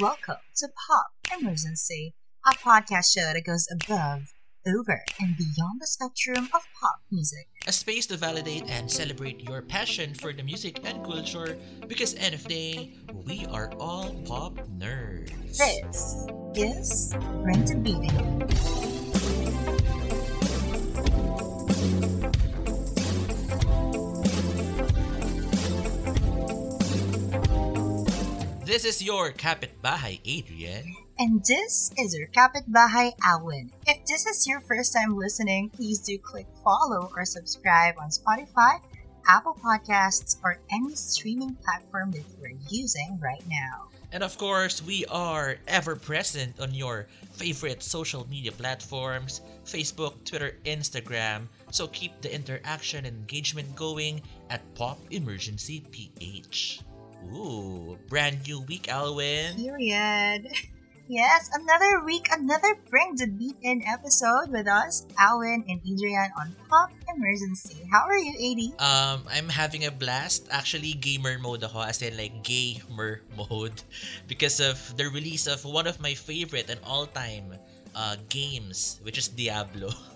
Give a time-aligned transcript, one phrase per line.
[0.00, 1.06] Welcome to Pop
[1.38, 4.32] Emergency, a podcast show that goes above,
[4.66, 7.46] over, and beyond the spectrum of pop music.
[7.68, 12.34] A space to validate and celebrate your passion for the music and culture because end
[12.34, 12.94] of day,
[13.24, 15.58] we are all pop nerds.
[15.58, 16.16] This
[16.56, 18.93] is the Beating.
[28.74, 30.96] This is your Kapitbahay, Adrian.
[31.16, 33.70] And this is your Kapitbahay Alwyn.
[33.86, 38.80] If this is your first time listening, please do click follow or subscribe on Spotify,
[39.28, 43.90] Apple Podcasts, or any streaming platform that you are using right now.
[44.10, 50.56] And of course, we are ever present on your favorite social media platforms Facebook, Twitter,
[50.64, 51.46] Instagram.
[51.70, 54.20] So keep the interaction and engagement going
[54.50, 56.80] at Pop Emergency PH.
[57.32, 59.56] Ooh, brand new week, Alwyn.
[59.56, 60.48] Period.
[61.04, 66.56] Yes, another week, another Bring the Beat In episode with us, Alwyn and Adrian on
[66.64, 67.84] Pop Emergency.
[67.92, 68.80] How are you, AD?
[68.80, 70.48] Um, I'm having a blast.
[70.48, 73.84] Actually, gamer mode ako, as in like gamer mode,
[74.28, 77.52] because of the release of one of my favorite and all-time
[77.92, 79.92] uh, games, which is Diablo.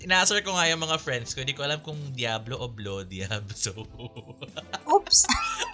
[0.00, 1.44] Inaasar ko nga yung mga friends ko.
[1.44, 3.52] Hindi ko alam kung Diablo o Blodiab.
[3.52, 3.72] So,
[4.92, 5.18] Oops.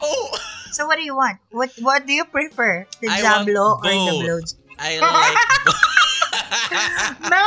[0.02, 0.28] oh!
[0.74, 1.38] so what do you want?
[1.54, 2.84] What What do you prefer?
[3.00, 3.96] The I Diablo or the.
[4.26, 4.40] Blow?
[4.76, 5.38] I like
[7.32, 7.46] No!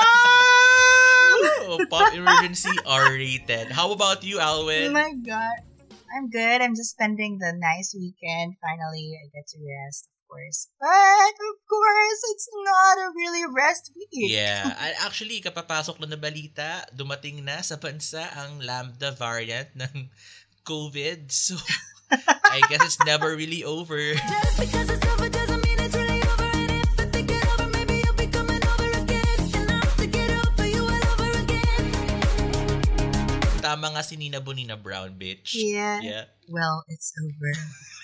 [1.70, 3.70] Oh, Pop Emergency R-rated.
[3.72, 4.92] How about you, Oh Alwyn?
[4.94, 5.62] my god.
[6.10, 6.62] I'm good.
[6.62, 8.58] I'm just spending the nice weekend.
[8.58, 10.70] Finally, I get to rest, course.
[10.78, 14.30] But, of course, it's not a really rest week.
[14.30, 14.78] Yeah.
[14.78, 20.14] I- Actually, kapapasok lang na balita, dumating na sa bansa ang Lambda variant ng
[20.64, 21.34] COVID.
[21.34, 21.58] So,
[22.54, 23.98] I guess it's never really over.
[24.14, 25.09] Just because it's
[33.70, 35.54] Tama nga si Nina Bonina Brown, bitch.
[35.54, 36.02] Yeah.
[36.02, 36.26] Yeah.
[36.50, 37.54] Well, it's over.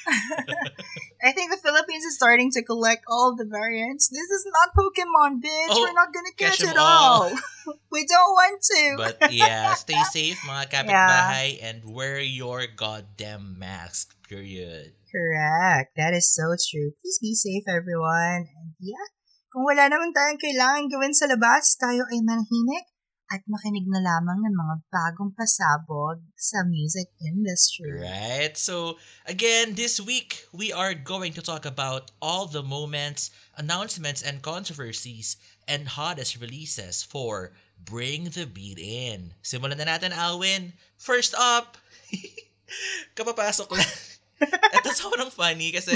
[1.25, 4.13] I think the Philippines is starting to collect all the variants.
[4.13, 5.73] This is not Pokemon, bitch.
[5.73, 7.33] Oh, We're not gonna catch, catch it all.
[7.95, 8.83] we don't want to.
[8.93, 14.93] But yeah, stay safe mga kapitbahay and wear your goddamn mask, period.
[15.09, 15.97] Correct.
[15.97, 16.93] That is so true.
[17.01, 18.45] Please be safe, everyone.
[18.45, 19.09] And yeah,
[19.49, 22.85] kung wala naman tayong kailangan gawin sa labas, tayo ay manahimik
[23.33, 27.97] at makinig na lamang ng mga bagong pasabog sa music industry.
[27.97, 28.53] Right?
[28.53, 34.45] So, again, this week, we are going to talk about all the moments, announcements, and
[34.45, 39.33] controversies and hottest releases for Bring the Beat In.
[39.41, 40.77] Simulan na natin, Alwin.
[41.01, 41.81] First up,
[43.17, 43.93] kapapasok lang.
[44.77, 45.95] Ito sobrang funny kasi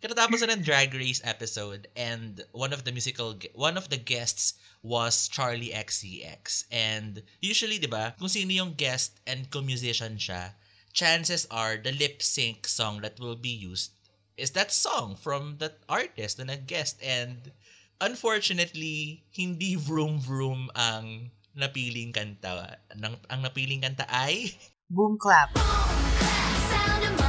[0.00, 4.56] katatapos na ng Drag Race episode and one of the musical, one of the guests
[4.80, 6.64] was Charlie XCX.
[6.72, 10.56] And usually, di ba, kung sino yung guest and kung musician siya,
[10.96, 13.92] chances are the lip sync song that will be used
[14.40, 16.96] is that song from that artist na nag-guest.
[17.04, 17.52] And
[18.00, 22.80] unfortunately, hindi vroom vroom ang napiling kanta.
[22.96, 24.56] Nang, ang napiling kanta ay
[24.90, 25.52] Boom clap.
[26.72, 27.19] Sound in my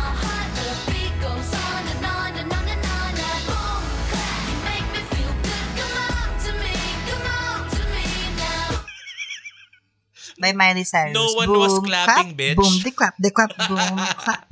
[10.41, 11.13] By Miley Cyrus.
[11.13, 12.57] No one was Boom, clapping, clap, bitch.
[12.57, 13.77] Boom, de clap, de clap, boom,
[14.25, 14.49] clap.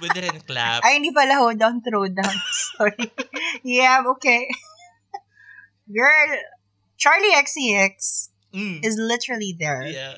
[0.00, 0.80] Pwede rin clap.
[0.82, 2.32] Ay, hindi pala hold down, throw down.
[2.80, 3.12] Sorry.
[3.62, 4.48] yeah, okay.
[5.88, 6.30] Girl,
[6.96, 8.86] Charlie XCX Mm.
[8.86, 9.82] is literally there.
[9.82, 10.14] Yeah.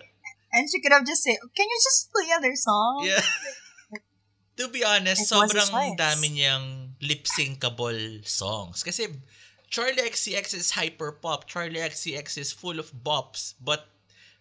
[0.52, 3.08] And she could have just said, can you just play other song?
[3.08, 3.24] Yeah.
[4.60, 8.84] to be honest, It was sobrang dami niyang lip-syncable songs.
[8.84, 9.08] Kasi
[9.72, 11.48] Charlie XCX is hyper pop.
[11.48, 13.56] Charlie XCX is full of bops.
[13.56, 13.88] But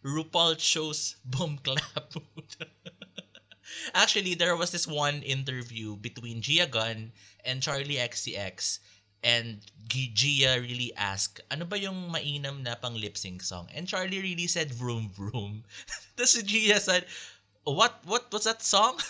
[0.05, 2.13] RuPaul chose boom clap.
[3.93, 7.11] Actually, there was this one interview between Gia Gunn
[7.43, 8.79] and Charlie XCX.
[9.25, 13.65] And Gia really asked, ano ba yung mainam na pang lip sync song?
[13.73, 15.65] And Charlie really said, vroom vroom.
[16.15, 17.09] Tapos si Gia said,
[17.65, 19.01] what, what was that song?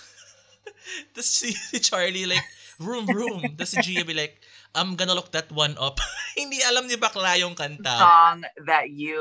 [1.11, 1.51] Tapos si
[1.83, 2.47] Charlie like,
[2.79, 3.43] vroom vroom.
[3.59, 4.39] Tapos si Gia be like,
[4.71, 5.99] I'm gonna look that one up.
[6.39, 7.95] Hindi alam ni bakla yung kanta.
[7.99, 9.19] song that you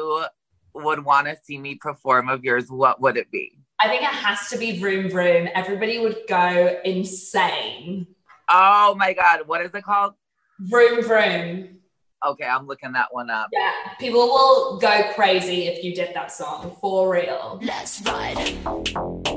[0.75, 3.59] would want to see me perform of yours, what would it be?
[3.81, 5.49] I think it has to be Vroom Vroom.
[5.55, 8.07] Everybody would go insane.
[8.51, 10.15] Oh my God, what is it called?
[10.61, 11.81] Vroom Vroom.
[12.27, 13.49] Okay, I'm looking that one up.
[13.53, 17.61] Yeah, people will go crazy if you did that song for real.
[17.63, 18.37] Let's ride.
[18.37, 19.34] Let's ride.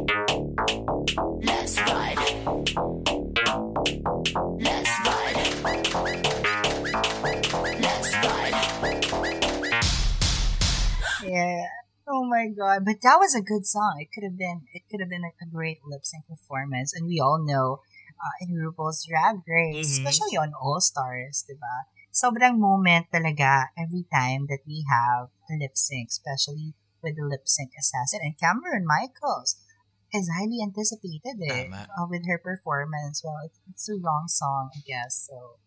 [12.08, 12.86] My god!
[12.86, 14.00] But that was a good song.
[14.00, 14.64] It could have been.
[14.74, 17.84] It could have been a, a great lip sync performance, and we all know
[18.18, 19.92] uh, in RuPaul's Drag Race, Mhm.
[20.08, 21.92] especially on All Stars, diba?
[22.14, 26.74] Sobrang moment talaga every time that we have a lip sync, especially
[27.04, 29.62] with the lip sync assassin and Kameron Michaels
[30.10, 33.22] is highly anticipated eh, uh, with her performance.
[33.24, 35.28] Well, it's, it's a wrong song, I guess.
[35.30, 35.60] So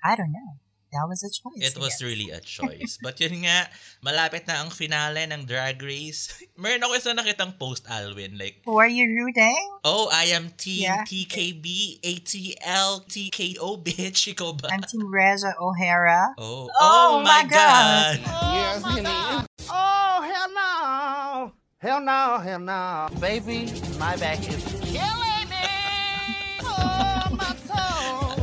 [0.00, 0.56] I don't know.
[0.88, 1.60] That was a choice.
[1.60, 2.02] It I was guess.
[2.02, 2.96] really a choice.
[2.96, 3.68] But yun nga,
[4.00, 6.32] malapit na ang finale ng Drag Race.
[6.56, 8.40] Meron ako isa nakitang post, Alwyn.
[8.40, 9.60] Like, Who are you rooting?
[9.84, 11.04] oh, I am Team Yeah.
[11.04, 14.32] TKB, ATL, TKO, bitch.
[14.32, 14.72] Ikaw ba?
[14.72, 16.32] I'm Team Ra'Jah O'Hara.
[16.40, 18.16] Oh, Oh oh, my my God.
[18.24, 19.44] Oh yes, honey.
[19.68, 20.72] Oh, hell no.
[21.78, 23.06] Hell no, hell no.
[23.20, 23.70] Baby,
[24.00, 25.68] my back is killing me.
[26.64, 27.17] Oh, my soul.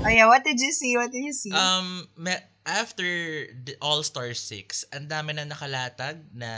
[0.05, 0.95] Oh yeah, what did you see?
[0.97, 1.51] What did you see?
[1.51, 3.05] Um, me- after
[3.65, 6.49] the All-Star 6, ang dami na nakalatag na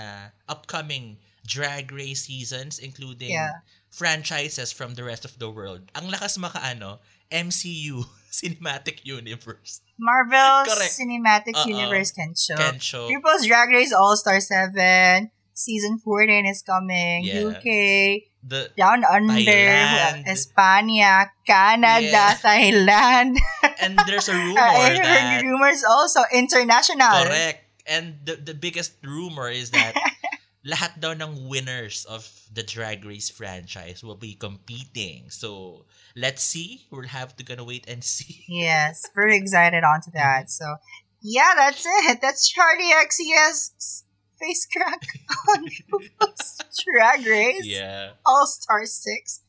[0.47, 1.17] upcoming
[1.47, 3.63] Drag Race seasons, including Yeah.
[3.87, 5.87] franchises from the rest of the world.
[5.95, 6.99] Ang lakas makaano,
[7.31, 9.79] MCU, Cinematic Universe.
[9.95, 10.93] Marvel's correct.
[10.99, 11.71] Cinematic Uh-oh.
[11.71, 12.59] Universe can show.
[12.59, 13.07] Can show.
[13.07, 15.31] RuPaul's Drag Race All Star 7.
[15.57, 17.25] Season 14 is coming.
[17.25, 17.49] Yeah.
[17.49, 20.29] UK, The Down Under, Thailand.
[20.29, 22.37] Espana, Canada, Yeah.
[22.37, 23.41] Thailand.
[23.81, 27.09] and there's a rumor I heard rumors also international.
[27.25, 27.65] correct.
[27.89, 29.97] And the the biggest rumor is that
[30.67, 35.31] lahat daw ng winners of the Drag Race franchise will be competing.
[35.33, 35.83] So,
[36.13, 36.85] let's see.
[36.91, 38.43] We'll have to gonna wait and see.
[38.45, 40.51] Yes, very excited onto that.
[40.51, 40.77] So,
[41.23, 42.19] yeah, that's it.
[42.21, 44.03] That's Charli XCX
[44.39, 45.01] face crack
[45.49, 47.65] on RuPaul's Drag Race.
[47.65, 48.11] Yeah.
[48.25, 49.41] All Star 6.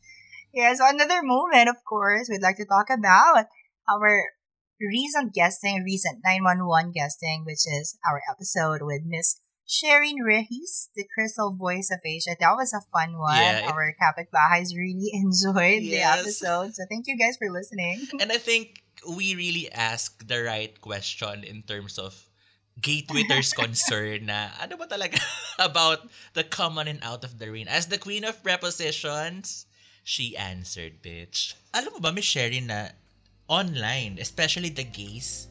[0.55, 3.47] Yeah, so another moment, of course, we'd like to talk about
[3.89, 4.23] our
[4.81, 11.55] recent guesting, recent 911 guesting, which is our episode with Miss Sheryn Regis, the crystal
[11.55, 12.33] voice of Asia.
[12.41, 13.37] That was a fun one.
[13.37, 16.75] Yeah, it- our kapitbahays really enjoyed the episode.
[16.75, 18.07] So thank you guys for listening.
[18.21, 22.28] And I think we really asked the right question in terms of
[22.81, 25.19] gay Twitter's concern na ano ba talaga
[25.59, 27.67] about the come on and out of the rain.
[27.67, 29.67] As the queen of prepositions,
[30.03, 31.55] she answered, bitch.
[31.75, 32.95] Alam mo ba, Miss Sherry, na
[33.49, 35.49] online, especially the gays,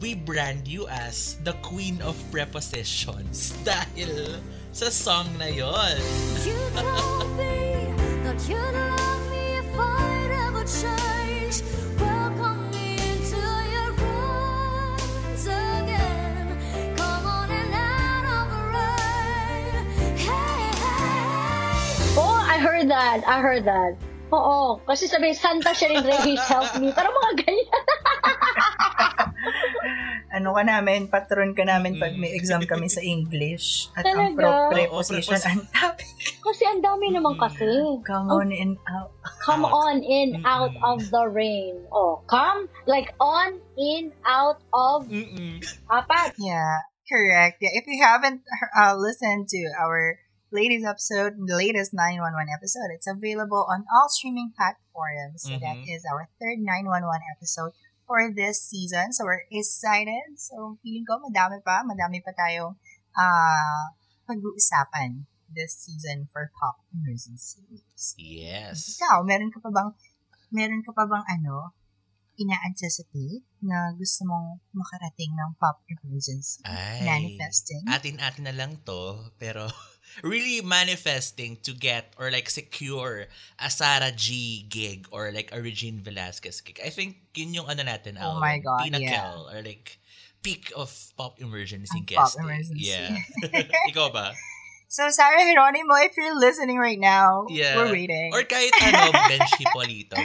[0.00, 4.40] we brand you as the queen of prepositions dahil
[4.72, 6.00] sa song na yon.
[6.46, 7.92] You told me
[8.24, 11.81] that you'd love me if I'd ever change.
[22.82, 23.22] Heard that.
[23.28, 23.94] I heard that.
[24.32, 26.88] Oo, kasi sabi, Santa Sherin Reyes, help me.
[26.88, 27.84] Pero mga ganyan.
[30.40, 33.92] ano ka namin, patron ka namin pag may exam kami sa English.
[33.92, 34.40] At ang Talaga?
[34.40, 36.08] pro- Oo, preposition, prepos- ang topic.
[36.40, 37.68] Kasi ang dami naman kasi.
[38.08, 39.12] Come on and out.
[39.44, 41.84] Come on, in, out of the rain.
[41.92, 45.60] Oh, come, like on, in, out of, Mm-mm.
[45.92, 46.40] apat.
[46.40, 47.60] Yeah, correct.
[47.60, 50.21] Yeah, if you haven't uh, listened to our
[50.52, 55.42] latest episode, the latest 911 episode, it's available on all streaming platforms.
[55.48, 55.88] So that Mhm.
[55.88, 57.72] is our third 911 episode
[58.04, 59.10] for this season.
[59.16, 60.36] So we're excited.
[60.36, 62.76] So feeling ko madami pa, madami pa tayong
[63.16, 63.92] uh,
[64.28, 68.16] pag-uusapan this season for Pop Emergencies.
[68.16, 68.96] Yes.
[68.96, 69.92] Ikaw, meron ka pa bang
[70.52, 71.72] meron ka pa bang ano
[72.40, 76.64] ina-anticipate na gusto mong makarating ng pop emergency?
[76.64, 77.04] Ay.
[77.04, 77.84] Manifesting?
[77.86, 79.68] Atin-atin na lang to, pero
[80.20, 86.04] really manifesting to get or like secure a Sarah G gig or like a Regine
[86.04, 86.76] Velasquez gig.
[86.84, 89.16] I think yun yung ano natin, Oh my God, Tina yeah.
[89.16, 89.96] Kel, or like
[90.44, 92.44] peak of pop emergency Ang pop guesting.
[92.44, 92.92] emergency.
[92.92, 93.16] Yeah.
[93.94, 94.36] Ikaw ba?
[94.92, 97.80] So, Sarah Geronimo, if you're listening right now, Yeah.
[97.80, 98.28] we're waiting.
[98.36, 100.20] Or kahit ano, Bench Hipolito.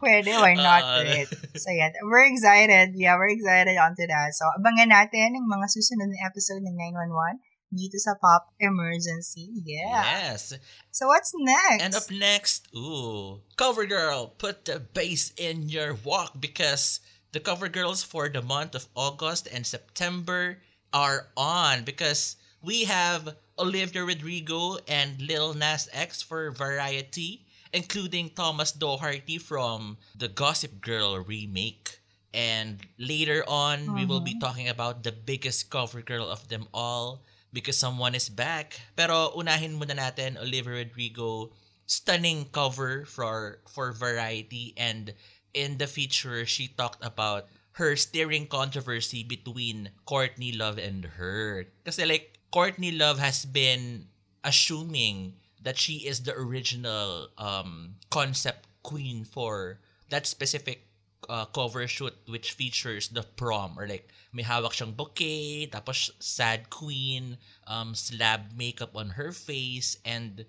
[0.00, 0.80] Pwede, why not?
[0.80, 1.28] Uh, right?
[1.56, 2.96] So, yeah, we're excited.
[2.96, 4.32] Yeah, we're excited onto that.
[4.32, 7.40] So, abangan natin ang mga susunod na episode ng 911
[7.74, 9.50] dito sa Pop Emergency.
[9.66, 10.30] Yeah.
[10.32, 10.54] Yes.
[10.90, 11.82] So, what's next?
[11.82, 17.00] And up next, ooh, cover girl, put the bass in your walk because
[17.34, 20.62] the cover girls for the month of August and September
[20.94, 28.70] are on because we have Olivia Rodrigo and Lil Nas X for Variety, including Thomas
[28.70, 31.98] Doherty from the Gossip Girl remake.
[32.34, 34.42] And later on, we will be mm-hmm.
[34.42, 37.22] talking about the biggest cover girl of them all
[37.54, 38.74] because someone is back.
[38.98, 41.54] Pero unahin muna natin Olivia Rodrigo
[41.86, 45.14] stunning cover for for Variety and
[45.54, 47.46] in the feature she talked about
[47.78, 51.70] her steering controversy between Courtney Love and her.
[51.86, 54.10] Kasi like Courtney Love has been
[54.42, 59.80] assuming that she is the original um, concept queen for
[60.10, 60.86] that specific
[61.28, 66.70] uh, cover shoot which features the prom or like may hawak siyang bouquet tapos sad
[66.70, 70.44] queen um, slab makeup on her face and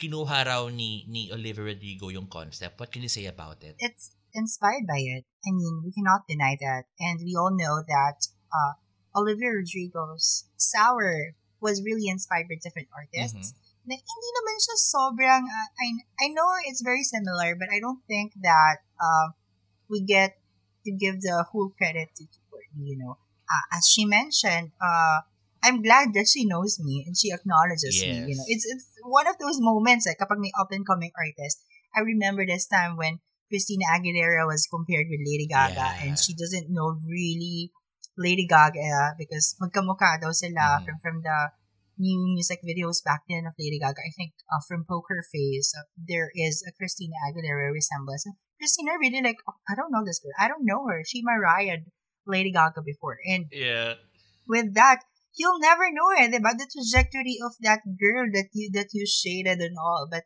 [0.00, 2.80] kinuha raw ni, ni Olivia Rodrigo yung concept.
[2.80, 3.76] What can you say about it?
[3.78, 5.28] It's inspired by it.
[5.44, 6.88] I mean, we cannot deny that.
[6.96, 8.80] And we all know that uh,
[9.12, 13.52] Olivia Rodrigo's Sour was really inspired by different artists.
[13.84, 15.86] Na hindi naman siya sobrang, uh, I,
[16.24, 19.36] I know it's very similar, but I don't think that uh,
[19.90, 20.38] we get
[20.86, 23.18] to give the whole credit to, Courtney, you know.
[23.50, 25.26] Uh, as she mentioned, uh,
[25.62, 28.46] I'm glad that she knows me and she acknowledges me, you know.
[28.48, 31.60] It's it's one of those moments, like, kapag may up-and-coming artist,
[31.92, 33.20] I remember this time when
[33.50, 36.02] Christina Aguilera was compared with Lady Gaga Yeah.
[36.06, 37.74] and she doesn't know really
[38.16, 40.84] Lady Gaga because magkamukha daw sila Mhm.
[40.86, 41.50] from, from the
[41.98, 44.00] new music videos back then of Lady Gaga.
[44.00, 48.24] I think uh, from Poker Face, uh, there is a Christina Aguilera resemblance.
[48.60, 50.36] Christina really like, "Oh, I don't know this girl.
[50.36, 51.00] I don't know her.
[51.08, 51.80] She Mariah
[52.28, 53.16] Lady Gaga before.
[53.24, 53.96] And Yeah.
[54.46, 55.00] with that,
[55.34, 59.58] you'll never know it about the trajectory of that girl that you that you shaded
[59.64, 60.04] and all.
[60.10, 60.24] But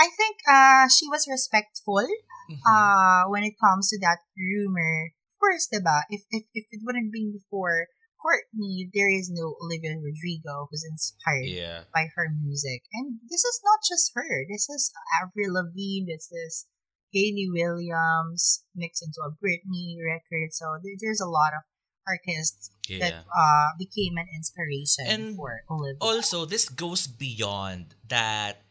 [0.00, 2.08] I think uh she was respectful
[2.48, 2.64] Mhm.
[2.64, 5.12] uh when it comes to that rumor.
[5.28, 6.08] Of course, diba?
[6.08, 7.88] If if if it wouldn't been before
[8.20, 11.84] Courtney, there is no Olivia Rodrigo who's inspired yeah.
[11.92, 12.84] by her music.
[12.92, 14.44] And this is not just her.
[14.44, 16.04] This is Avril Lavigne.
[16.04, 16.68] This is
[17.12, 20.52] Hayley Williams mixed into a Britney record.
[20.52, 21.62] So there, there's a lot of
[22.06, 25.98] artists that uh, became an inspiration And for Olivia.
[26.00, 28.62] Also, this goes beyond that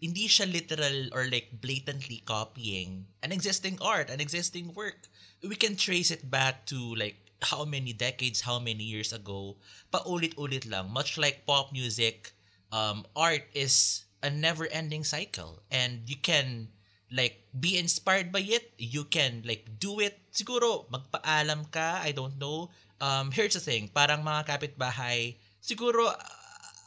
[0.00, 5.08] hindi siya literal or like blatantly copying an existing art, an existing work.
[5.42, 9.56] We can trace it back to like how many decades, how many years ago.
[9.92, 10.92] Paulit-ulit lang.
[10.92, 12.32] Much like pop music,
[12.72, 15.62] um, art is a never-ending cycle.
[15.70, 16.68] And you can
[17.14, 18.74] like be inspired by it.
[18.76, 20.18] You can like do it.
[20.34, 22.74] Siguro magpaalam ka, I don't know.
[22.98, 26.10] Um, here's the thing, parang mga kapitbahay, siguro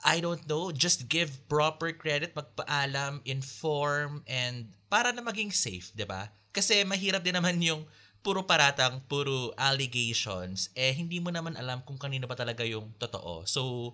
[0.07, 6.07] I don't know, just give proper credit, magpaalam, inform, and para na maging safe, di
[6.07, 6.31] ba?
[6.55, 7.83] Kasi mahirap din naman yung
[8.23, 13.43] puro paratang, puro allegations, eh hindi mo naman alam kung kanino ba talaga yung totoo.
[13.43, 13.93] So,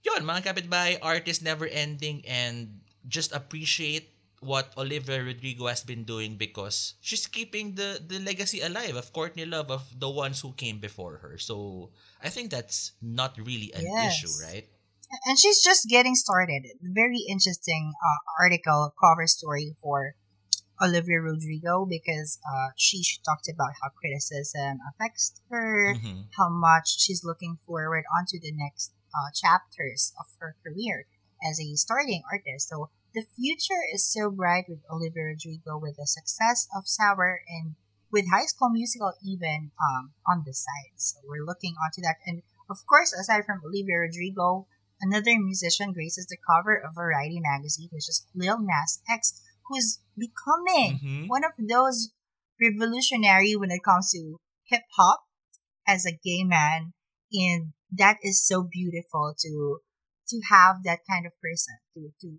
[0.00, 6.36] yun, mga kapitbahay, art never ending and just appreciate what Olivia Rodrigo has been doing
[6.36, 10.80] because she's keeping the the legacy alive of Courtney Love of the ones who came
[10.80, 11.36] before her.
[11.38, 11.90] So
[12.24, 14.16] I think that's not really an Yes.
[14.24, 14.66] issue, right?
[15.26, 16.70] and she's just getting started.
[16.80, 20.14] Very interesting uh, article cover story for
[20.80, 26.26] Olivia Rodrigo because uh, she, she talked about how criticism affects her, Mhm.
[26.38, 31.06] how much she's looking forward onto the next uh, chapters of her career
[31.42, 32.68] as a starting artist.
[32.70, 37.74] So the future is so bright with Olivia Rodrigo with the success of Sour and
[38.12, 40.94] with High School Musical even um, on the side.
[40.96, 42.16] So we're looking onto that.
[42.26, 44.66] And of course, aside from Olivia Rodrigo,
[45.00, 50.98] another musician graces the cover of Variety magazine, which is Lil Nas X, who's becoming
[50.98, 51.28] Mhm.
[51.28, 52.10] one of those
[52.60, 54.36] revolutionary when it comes to
[54.66, 55.24] hip hop
[55.86, 56.92] as a gay man,
[57.32, 59.80] and that is so beautiful to
[60.28, 62.38] to have that kind of person to to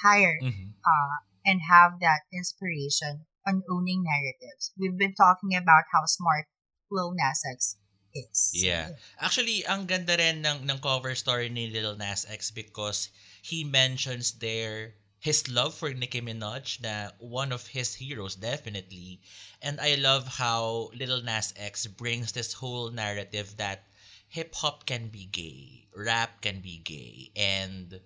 [0.00, 0.72] aspire Mhm.
[0.80, 4.72] uh, and have that inspiration on owning narratives.
[4.76, 6.48] We've been talking about how smart
[6.90, 7.76] Lil Nas X
[8.12, 8.50] is.
[8.52, 8.96] Yeah.
[9.20, 13.08] Actually, ang ganda rin ng, ng cover story ni Lil Nas X because
[13.40, 19.20] he mentions there his love for Nicki Minaj na one of his heroes definitely.
[19.60, 23.84] And I love how Lil Nas X brings this whole narrative that
[24.32, 28.00] hip hop can be gay, rap can be gay, and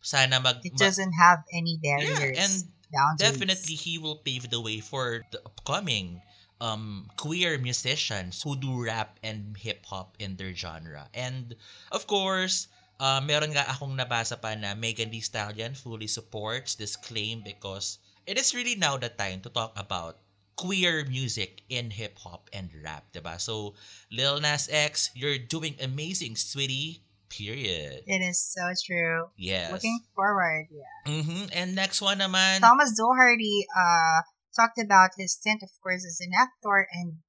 [0.00, 2.36] sana mag It doesn't have any barriers.
[2.38, 2.54] and
[2.92, 3.20] boundaries.
[3.20, 6.22] definitely he will pave the way for the upcoming
[6.60, 11.08] um queer musicians who do rap and hip hop in their genre.
[11.14, 11.56] And
[11.92, 12.68] of course,
[13.00, 17.98] uh, meron nga akong nabasa pa na Megan Thee Stallion fully supports this claim because
[18.26, 20.20] it is really now the time to talk about
[20.56, 23.40] queer music in hip hop and rap, diba?
[23.40, 23.72] So,
[24.12, 27.00] Lil Nas X, you're doing amazing, sweetie.
[27.30, 28.02] Period.
[28.06, 29.30] It is so true.
[29.38, 29.70] Yes.
[29.72, 30.98] Looking forward, yeah.
[31.06, 31.46] Mm-hmm.
[31.54, 32.60] And next one naman.
[32.60, 37.22] Thomas Doherty uh, talked about his stint, of course, as an actor and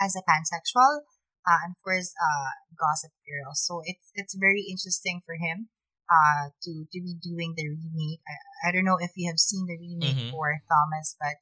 [0.00, 1.04] as a pansexual,
[1.46, 3.52] uh, and of course, uh, Gossip Girl.
[3.54, 5.68] So it's it's very interesting for him
[6.08, 8.20] uh, to to be doing the remake.
[8.24, 10.30] I, I don't know if you have seen the remake Mhm.
[10.32, 11.36] for Thomas, but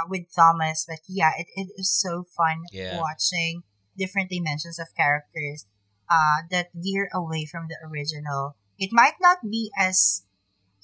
[0.00, 2.98] uh, with Thomas, but yeah, it, it is so fun Yeah.
[2.98, 3.62] watching
[3.96, 5.66] different dimensions of characters
[6.10, 10.24] uh, that veer away from the original it might not be as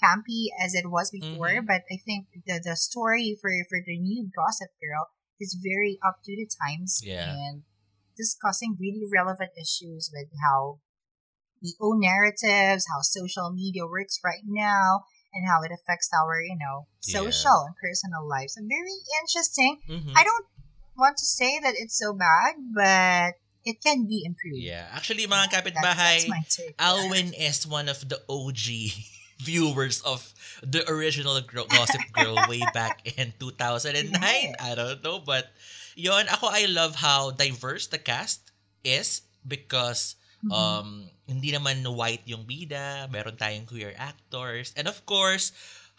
[0.00, 1.66] campy as it was before, Mhm.
[1.66, 6.22] but I think the the story for for the new Gossip Girl is very up
[6.24, 7.34] to the times Yeah.
[7.34, 7.64] and
[8.16, 10.80] discussing really relevant issues with how
[11.60, 16.56] the own narratives, how social media works right now, and how it affects our, you
[16.56, 17.20] know, Yeah.
[17.20, 18.56] social and personal lives.
[18.56, 19.80] Very interesting.
[19.88, 20.12] Mhm.
[20.16, 20.46] I don't
[20.96, 24.60] want to say that it's so bad, but it can be improved.
[24.62, 24.88] Yeah.
[24.92, 26.42] Actually, mga That- kapitbahay, that's my.
[26.78, 28.92] Alwyn is one of the OG
[29.40, 34.12] viewers of the original Gossip Girl way back in 2009.
[34.12, 34.52] Yeah.
[34.60, 35.48] I don't know, but
[35.96, 38.52] yon ako I love how diverse the cast
[38.84, 40.52] is because Mhm.
[40.56, 40.88] um
[41.28, 45.52] hindi naman white yung bida, meron tayong queer actors, and of course,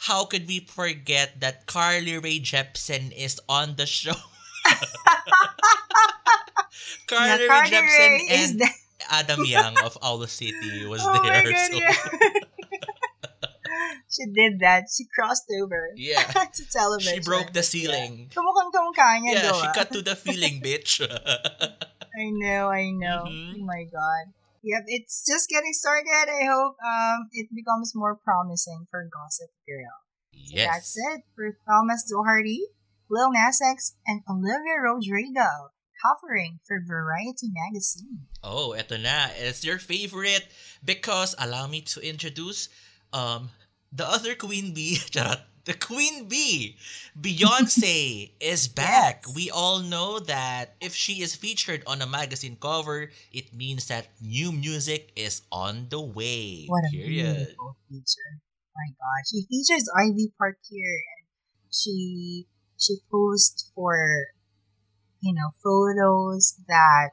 [0.09, 4.17] how could we forget that Carly Rae Jepsen is on the show?
[7.11, 8.69] Yeah, Rae Jepsen is and the-
[9.11, 11.43] Adam Young of Owl City was Oh there.
[11.43, 11.91] God, so yeah.
[14.09, 14.85] she did that.
[14.95, 16.23] She crossed over yeah.
[16.23, 17.13] to television.
[17.15, 18.29] She broke the ceiling.
[18.31, 19.71] Niya, Yeah, she ah.
[19.75, 21.01] cut to the feeling, bitch.
[21.03, 23.25] I know, I know.
[23.27, 23.55] Mhm.
[23.59, 24.31] Oh my god.
[24.63, 26.29] Yep, it's just getting started.
[26.29, 29.91] I hope um it becomes more promising for Gossip Girl.
[30.47, 30.67] So yes.
[30.71, 32.61] That's it for Thomas Doherty,
[33.11, 38.25] Lil Nas X, and Olivia Rodrigo covering for Variety Magazine.
[38.41, 39.29] Oh, eto na.
[39.37, 40.47] It's your favorite
[40.83, 42.69] because allow me to introduce
[43.13, 43.51] um
[43.91, 44.95] the other Queen Bee.
[45.11, 45.43] Charot.
[45.63, 46.75] The Queen Bee,
[47.13, 49.21] Beyonce, is back.
[49.27, 49.35] Yes.
[49.35, 54.09] We all know that if she is featured on a magazine cover, it means that
[54.17, 56.65] new music is on the way.
[56.65, 57.35] What a Period.
[57.45, 58.31] beautiful feature.
[58.73, 59.21] My God.
[59.29, 61.29] She features Ivy Park here and
[61.69, 62.47] she
[62.81, 64.27] she posed for
[65.21, 67.11] you know photos that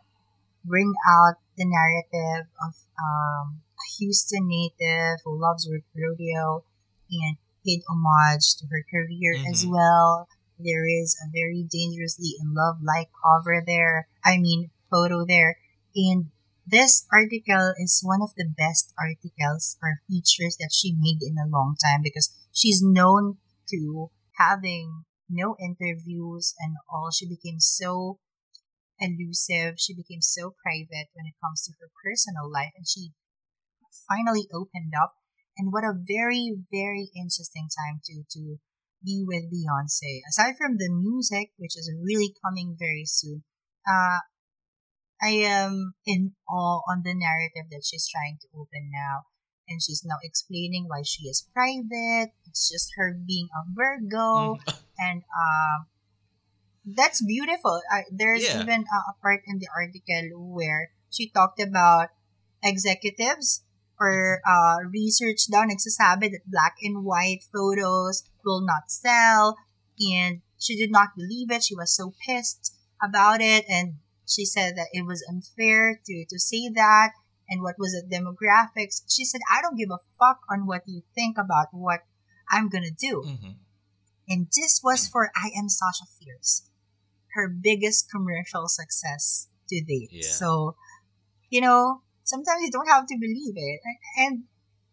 [0.64, 6.64] bring out the narrative of um, a Houston native who loves rodeo
[7.10, 9.72] and paid homage to her career as Mhm.
[9.72, 10.28] well.
[10.58, 14.08] There is a very dangerously in love like cover there.
[14.24, 15.58] I mean photo there.
[15.94, 16.30] And
[16.66, 21.46] this article is one of the best articles or features that she made in a
[21.48, 23.38] long time because she's known
[23.70, 27.10] to having no interviews and all.
[27.10, 28.18] She became so
[29.00, 29.78] elusive.
[29.78, 33.12] She became so private when it comes to her personal life and she
[34.08, 35.14] finally opened up.
[35.56, 38.58] And what a very, very interesting time to, to
[39.04, 40.22] be with Beyonce.
[40.30, 43.42] Aside from the music, which is really coming very soon,
[43.86, 44.20] uh,
[45.20, 49.26] I am in awe on the narrative that she's trying to open now.
[49.68, 52.32] And she's now explaining why she is private.
[52.46, 54.58] It's just her being a Virgo.
[54.98, 55.86] And um,
[56.84, 57.80] that's beautiful.
[57.90, 58.62] I, there's Yeah.
[58.62, 62.08] even a, a part in the article where she talked about
[62.62, 63.64] executives
[64.00, 69.56] or uh, research daw nagsasabi that black and white photos will not sell.
[69.98, 71.64] And she did not believe it.
[71.64, 73.64] She was so pissed about it.
[73.68, 77.10] And she said that it was unfair to, to say that.
[77.48, 79.02] And what was the demographics?
[79.08, 82.00] She said, I don't give a fuck on what you think about what
[82.50, 83.24] I'm gonna do.
[83.26, 83.56] Mhm.
[84.28, 86.68] And this was for I Am Sasha Fierce,
[87.34, 90.10] her biggest commercial success to date.
[90.12, 90.28] Yeah.
[90.28, 90.76] So,
[91.48, 93.80] you know, sometimes you don't have to believe it.
[94.18, 94.44] And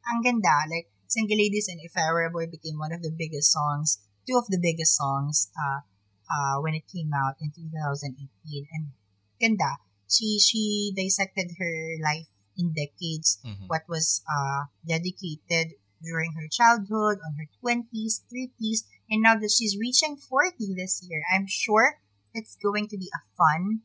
[0.07, 3.11] ang ganda, like Single Ladies and If I Were a Boy became one of the
[3.11, 5.83] biggest songs, two of the biggest songs uh,
[6.31, 8.67] uh, when it came out in 2018.
[8.71, 8.95] And
[9.39, 9.77] ganda,
[10.09, 13.67] she, she dissected her life in decades Mhm.
[13.67, 19.77] what was uh, dedicated during her childhood, on her 20s, 30s, and now that she's
[19.79, 21.99] reaching 40 this year, I'm sure
[22.33, 23.81] it's going to be a fun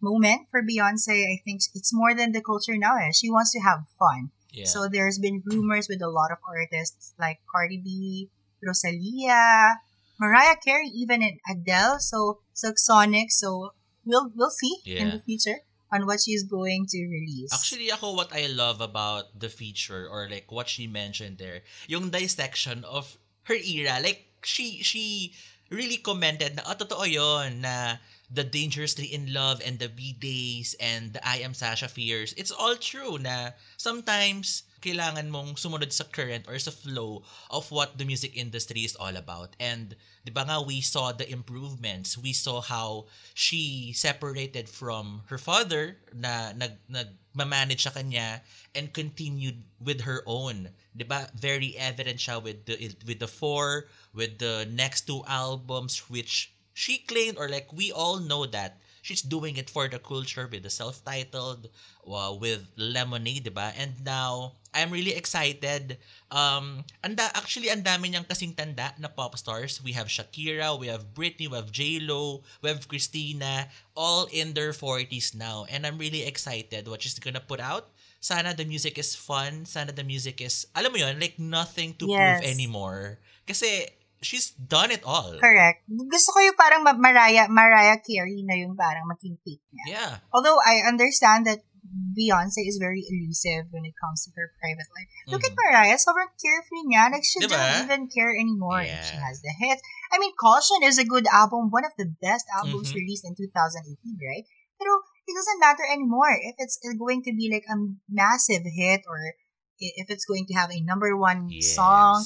[0.00, 1.24] moment for Beyonce.
[1.24, 2.96] I think it's more than the culture now.
[2.98, 3.10] Eh?
[3.14, 4.30] She wants to have fun.
[4.52, 4.66] Yeah.
[4.66, 8.30] So there's been rumors with a lot of artists like Cardi B,
[8.62, 9.80] Rosalia,
[10.20, 13.32] Mariah Carey, even in Adele, so Silk Sonic.
[13.32, 15.58] So we'll we'll see in the future
[15.90, 17.50] on what she's going to release.
[17.52, 22.10] Actually, ako what I love about the feature or like what she mentioned there, yung
[22.10, 23.98] dissection of her era.
[24.02, 25.32] Like, she, she
[25.70, 27.96] really commented na, oh, totoo yun, na
[28.32, 32.76] the dangerously in love and the B-days and the I am Sasha fears, it's all
[32.76, 38.36] true na sometimes kailangan mong sumunod sa current or sa flow of what the music
[38.36, 39.56] industry is all about.
[39.56, 42.20] And di ba nga, we saw the improvements.
[42.20, 48.44] We saw how she separated from her father na nag, nag-manage sa kanya
[48.76, 50.68] and continued with her own.
[50.92, 51.32] Di ba?
[51.32, 52.76] Very evident siya with the,
[53.08, 58.20] with the four, with the next two albums which she claimed or like we all
[58.20, 61.68] know that she's doing it for the culture with the self-titled,
[62.08, 63.76] uh, with Lemonade, diba?
[63.76, 66.00] And now, I'm really excited.
[66.32, 69.84] Um, anda, actually, ang dami niyang kasing tanda na pop stars.
[69.84, 74.72] We have Shakira, we have Britney, we have J-Lo, we have Christina, all in their
[74.72, 75.68] 40s now.
[75.68, 77.92] And I'm really excited what she's gonna put out.
[78.24, 79.68] Sana the music is fun.
[79.68, 82.40] Sana the music is, alam mo yun, like nothing to Yes.
[82.40, 83.20] prove anymore.
[83.44, 83.84] Kasi,
[84.24, 85.36] she's done it all.
[85.38, 85.84] Correct.
[85.86, 89.84] Gusto ko yung parang Ma- Mariah, Mariah Carey na yung parang maging peak niya.
[89.86, 90.12] Yeah.
[90.32, 91.62] Although I understand that
[91.94, 95.06] Beyonce is very elusive when it comes to her private life.
[95.30, 95.60] Look at Mhm.
[95.62, 97.12] Mariah, sobrang carefree niya.
[97.12, 97.54] Like, she Diba?
[97.54, 99.04] doesn't even care anymore if Yeah.
[99.04, 99.78] she has the hits.
[100.10, 102.98] I mean, Caution is a good album, one of the best albums Mhm.
[103.04, 104.42] released in 2018, right?
[104.80, 104.90] Pero
[105.28, 107.76] it doesn't matter anymore if it's going to be like a
[108.10, 109.36] massive hit or
[109.78, 111.74] if it's going to have a number one Yes.
[111.78, 112.24] song.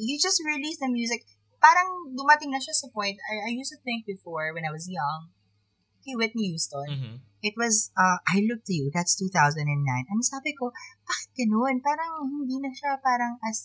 [0.00, 1.28] You just release the music.
[1.60, 3.20] Parang dumating na siya sa point.
[3.28, 5.28] I, I used to think before when I was young,
[6.00, 7.14] kay Whitney Houston, Mhm.
[7.44, 10.08] it was, uh, I Look to You, that's 2009.
[10.08, 10.72] Ano sabi ko,
[11.04, 11.84] bakit ganun?
[11.84, 13.60] Parang hindi na siya parang as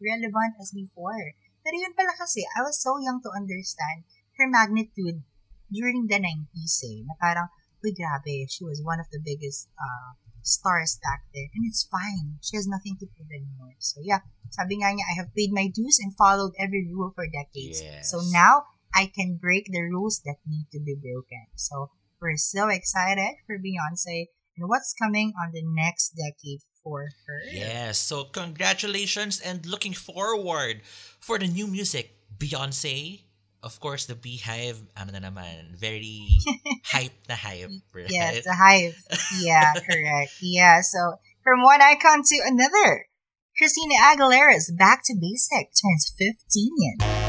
[0.00, 1.36] relevant as before.
[1.60, 4.08] Pero yun pala kasi, I was so young to understand
[4.40, 5.20] her magnitude
[5.68, 7.52] during the 90s eh, na parang,
[7.84, 11.48] uy grabe, she was one of the biggest uh, stars back then.
[11.54, 12.38] And it's fine.
[12.42, 13.74] She has nothing to prove anymore.
[13.78, 17.26] So yeah, sabi nga niya, I have paid my dues and followed every rule for
[17.26, 17.82] decades.
[17.82, 18.10] Yes.
[18.10, 21.46] So now, I can break the rules that need to be broken.
[21.54, 27.40] So we're so excited for Beyonce and what's coming on the next decade for her.
[27.52, 27.98] Yes.
[27.98, 30.82] So congratulations and looking forward
[31.20, 32.16] for the new music.
[32.36, 33.22] Beyonce,
[33.62, 36.40] of course, the Beehive, ano na naman, very
[36.84, 38.10] hype na hype, right?
[38.10, 38.96] Yes, the hive.
[39.40, 40.32] Yeah, correct.
[40.40, 43.06] Yeah, so from one icon to another,
[43.56, 47.19] Christina Aguilera's Back to Basic turns 15.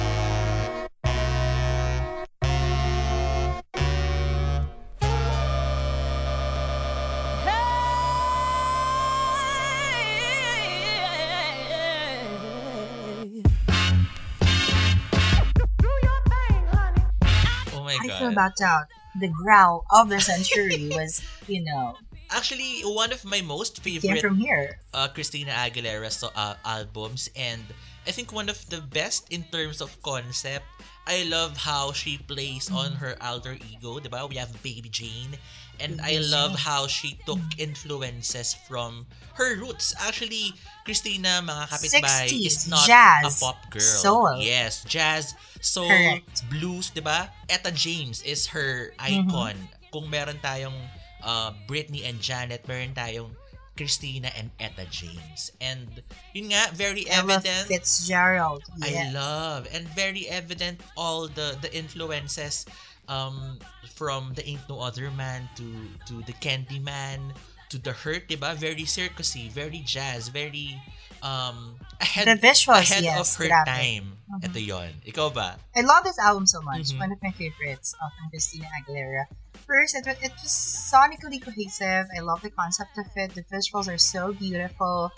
[18.31, 18.87] About that?
[19.19, 21.97] The growl of the century was, you know,
[22.31, 24.79] Actually, one of my most favorite from here.
[24.95, 27.59] uh, Christina Aguilera so, uh, albums and
[28.07, 30.63] I think one of the best in terms of concept.
[31.05, 32.77] I love how she plays Mm-hmm.
[32.77, 34.23] on her alter ego, diba?
[34.29, 35.35] We have Baby Jane
[35.81, 39.93] and I love how she took influences from her roots.
[39.97, 40.53] Actually,
[40.85, 43.81] Christina, mga kapitbahay, 60s, is not jazz, a pop girl.
[43.81, 44.37] soul.
[44.37, 46.45] Yes, jazz, soul, Correct.
[46.49, 47.29] blues, diba?
[47.49, 49.29] Etta James is her Mm-hmm.
[49.29, 49.55] icon.
[49.91, 50.77] Kung meron tayong
[51.25, 53.35] uh, Britney and Janet, meron tayong
[53.75, 55.51] Christina and Etta James.
[55.59, 56.03] And
[56.35, 57.67] yun nga, very Ella evident.
[57.71, 58.63] Fitzgerald.
[58.83, 59.13] I Yes.
[59.15, 62.67] love and very evident all the the influences
[63.11, 63.59] um
[63.91, 65.67] from the Ain't No Other Man to
[66.07, 67.35] to the Candyman
[67.67, 68.55] to the Hurt, diba?
[68.55, 70.79] Very circusy, very jazz, very
[71.21, 73.67] um ahead The visuals, ahead yes, of her grabe.
[73.67, 74.05] time.
[74.41, 74.91] Ito yon.
[75.05, 75.59] Ikaw ba?
[75.75, 76.95] I love this album so much.
[76.95, 76.99] Mhm.
[77.03, 79.27] One of my favorites of Christina Aguilera.
[79.67, 82.07] First, it, it was sonically cohesive.
[82.11, 83.35] I love the concept of it.
[83.35, 85.11] The visuals are so beautiful.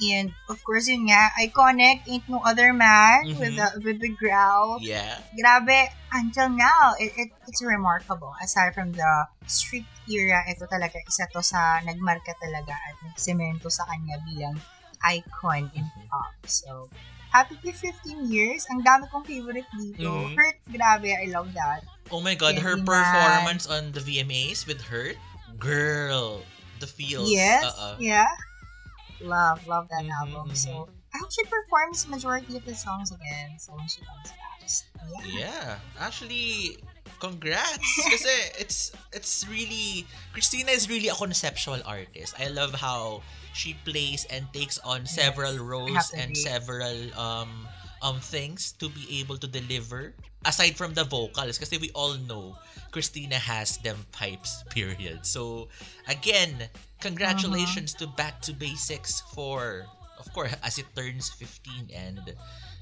[0.00, 4.80] And of course, yun nga, iconic, ain't no other man with the with the growl.
[4.80, 5.20] Yeah.
[5.36, 8.32] Grabe, until now, it, it it's remarkable.
[8.40, 13.84] Aside from the street era, ito talaga isa to sa nagmarka talaga at nagsemento sa
[13.84, 14.56] kanya bilang
[15.04, 16.32] icon in pop.
[16.48, 16.88] So,
[17.28, 18.64] happy to 15 years.
[18.72, 20.32] Ang dami kong favorite dito.
[20.32, 20.36] Mhm.
[20.36, 21.84] Hurt, grabe, I love that.
[22.10, 25.20] Oh my god, her performance on the VMAs with Hurt,
[25.60, 26.42] girl,
[26.82, 27.30] the feels.
[27.30, 28.02] Yes, Uh-uh.
[28.02, 28.26] yeah.
[29.20, 30.50] Love, love that Mhm, album.
[30.50, 30.56] mhm.
[30.56, 33.58] So, I hope she performs majority of the songs again.
[33.58, 34.60] So, when she comes back.
[34.68, 35.24] So, yeah.
[35.24, 36.78] Yeah, actually,
[37.18, 38.06] congrats.
[38.12, 42.34] Kasi it's it's really Christina is really a conceptual artist.
[42.38, 47.66] I love how she plays and takes on several roles and several um
[48.00, 50.14] um things to be able to deliver
[50.46, 52.56] aside from the vocals kasi we all know
[52.90, 55.26] Christina has them pipes period.
[55.26, 55.68] So
[56.08, 59.84] again, congratulations to Back to Basics for
[60.18, 62.20] of course as it turns 15 and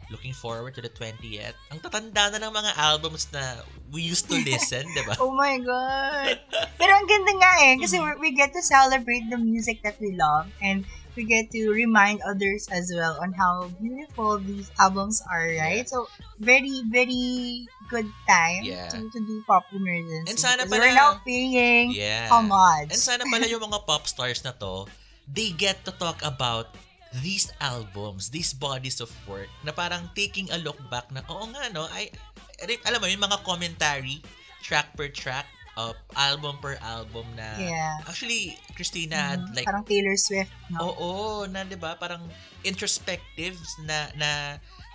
[0.09, 1.53] looking forward to the 20th.
[1.68, 3.61] Ang tatanda na ng mga albums na
[3.92, 5.12] we used to listen, di ba?
[5.21, 6.40] Oh my God.
[6.81, 7.75] Pero ang ganda nga eh.
[7.77, 8.16] Kasi Mm-hmm.
[8.16, 10.49] we get to celebrate the music that we love.
[10.64, 10.88] And
[11.19, 15.83] we get to remind others as well on how beautiful these albums are, right?
[15.83, 15.91] Yeah.
[15.91, 16.07] So,
[16.39, 18.87] very, very good time Yeah.
[18.95, 20.31] to, to do pop emergency.
[20.31, 22.31] And sana pala- We're now paying Yeah.
[22.31, 22.95] homage.
[22.95, 24.87] And sana pala yung mga pop stars na to,
[25.27, 26.79] they get to talk about
[27.25, 31.73] these albums, these bodies of work, na parang taking a look back na, oo nga
[31.75, 32.13] no, I,
[32.87, 34.21] alam mo yung mga commentary,
[34.63, 38.03] track per track, uh, album per album na Yes.
[38.05, 38.43] actually
[38.75, 39.55] Christina had Mhm.
[39.55, 40.83] like Parang Taylor Swift, no?
[40.83, 41.11] Oo,
[41.47, 42.27] na 'di ba parang
[42.67, 44.31] introspectives na na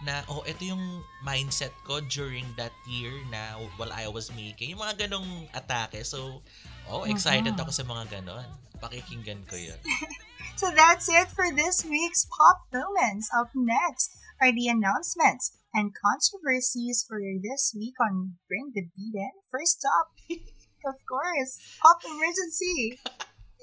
[0.03, 0.83] na oh ito yung
[1.23, 6.03] mindset ko during that year na while I was making yung mga ganong atake.
[6.03, 6.43] So,
[6.91, 7.61] oh, excited Mhm.
[7.63, 8.43] ako sa mga ganon.
[8.77, 9.79] Pakikinggan ko 'yun.
[10.53, 13.25] So that's it for this week's Pop Moments.
[13.33, 19.33] Up next are the announcements and controversies for this week on Bring the Beat In.
[19.49, 20.13] First up,
[20.85, 22.99] of course, Pop Emergency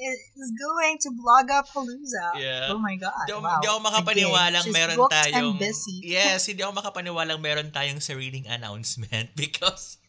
[0.00, 2.40] is going to Blogapalooza.
[2.40, 2.72] Yeah.
[2.72, 3.28] Oh my God.
[3.28, 3.60] Ako, wow.
[3.60, 6.00] hindi ako makapaniwalang Again, meron tayong and busy.
[6.00, 10.00] Yes, hindi ako makapaniwalang meron tayong sariling announcement because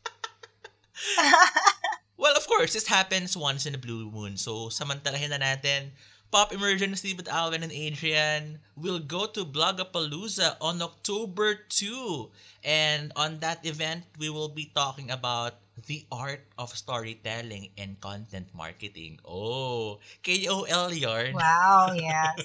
[2.21, 4.37] Well, of course, this happens once in a blue moon.
[4.37, 5.97] So, samantalahin na natin.
[6.31, 12.31] Pop Emergency with Alwyn and Adrian will go to Blogapalooza on October 2.
[12.63, 18.47] And on that event, we will be talking about the art of storytelling and content
[18.55, 19.19] marketing.
[19.27, 21.35] Oh, KOL yarn.
[21.35, 22.39] Wow, yes.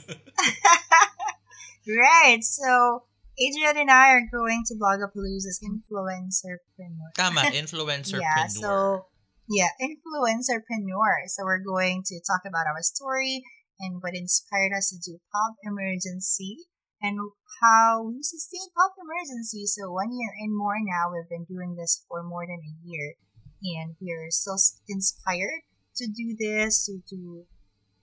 [1.86, 2.42] right.
[2.42, 3.06] So
[3.38, 7.14] Adrian and I are going to Blogapalooza's influencerpreneur.
[7.14, 9.06] Tama, influencer Yeah, so
[9.48, 11.30] yeah, influencerpreneur.
[11.30, 13.44] So we're going to talk about our story
[13.80, 16.66] and what inspired us to do Pop Emergency
[17.02, 17.18] and
[17.60, 19.66] how we sustained Pop Emergency.
[19.66, 23.14] So one year and more now, we've been doing this for more than a year,
[23.62, 24.58] and we're still
[24.88, 25.62] inspired
[25.96, 27.44] to do this to to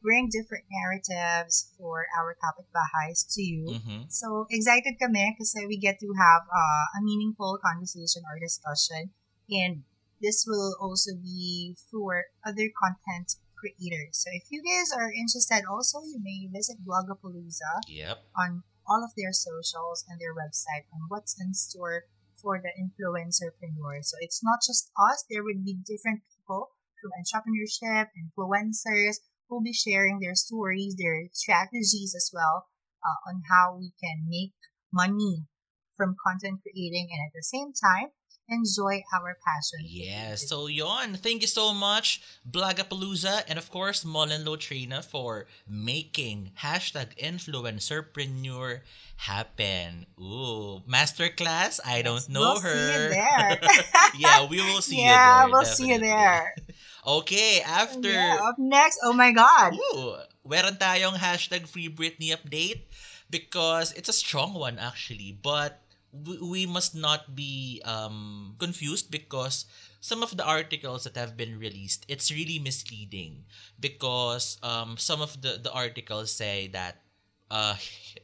[0.03, 3.79] bring different narratives for our topic bahais to you.
[3.79, 4.11] Mhm.
[4.11, 9.15] So, excited kami kasi we get to have uh, a meaningful conversation or discussion.
[9.47, 9.87] And
[10.19, 14.19] this will also be for other content creators.
[14.19, 18.19] So, if you guys are interested also, you may visit Blogapalooza Yep.
[18.35, 24.03] on all of their socials and their website on what's in store for the influencerpreneur.
[24.03, 25.23] So, it's not just us.
[25.31, 31.31] There would be different people from entrepreneurship, influencers, who will be sharing their stories, their
[31.31, 32.67] strategies as well
[32.99, 34.53] uh, on how we can make
[34.91, 35.47] money
[35.95, 38.09] from content creating and at the same time
[38.49, 39.85] enjoy our passion.
[39.85, 40.47] Yes.
[40.47, 47.17] So yon, thank you so much, Blogapalooza, and of course, Mullen Lotrina for making hashtag
[47.17, 48.81] influencerpreneur
[49.17, 50.05] happen.
[50.19, 51.79] Ooh, masterclass.
[51.85, 52.61] I don't know her.
[52.61, 52.69] we'll her.
[52.69, 53.59] see you there.
[54.17, 55.51] yeah, we will see yeah, you there.
[55.51, 56.55] we'll see you there.
[57.05, 59.75] Okay, after Yeah, up next, oh my God.
[59.75, 60.15] Ooh,
[60.47, 62.87] meron tayong hashtag Free Britney update
[63.27, 65.35] because it's a strong one actually.
[65.35, 65.82] But
[66.13, 69.65] we, must not be um, confused because
[69.99, 73.45] some of the articles that have been released, it's really misleading
[73.79, 77.01] because um, some of the, the articles say that
[77.49, 77.75] uh,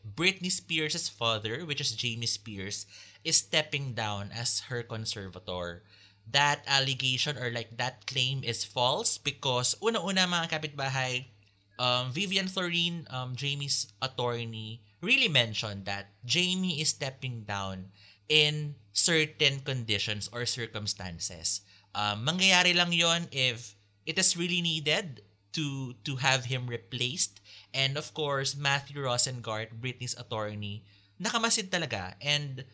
[0.05, 2.85] Britney Spears' father, which is Jamie Spears,
[3.23, 5.83] is stepping down as her conservator.
[6.29, 11.25] That allegation or like that claim is false because una-una mga kapitbahay,
[11.79, 17.95] um, Vivian Florin, um, Jamie's attorney, really mentioned that Jamie is stepping down
[18.27, 21.61] in certain conditions or circumstances.
[21.95, 23.73] Um, mangyayari lang yon if
[24.05, 25.23] it is really needed
[25.55, 27.41] to to have him replaced.
[27.73, 30.85] And of course, Matthew Rosengart, Britney's attorney,
[31.17, 32.13] nakamasid talaga.
[32.21, 32.65] And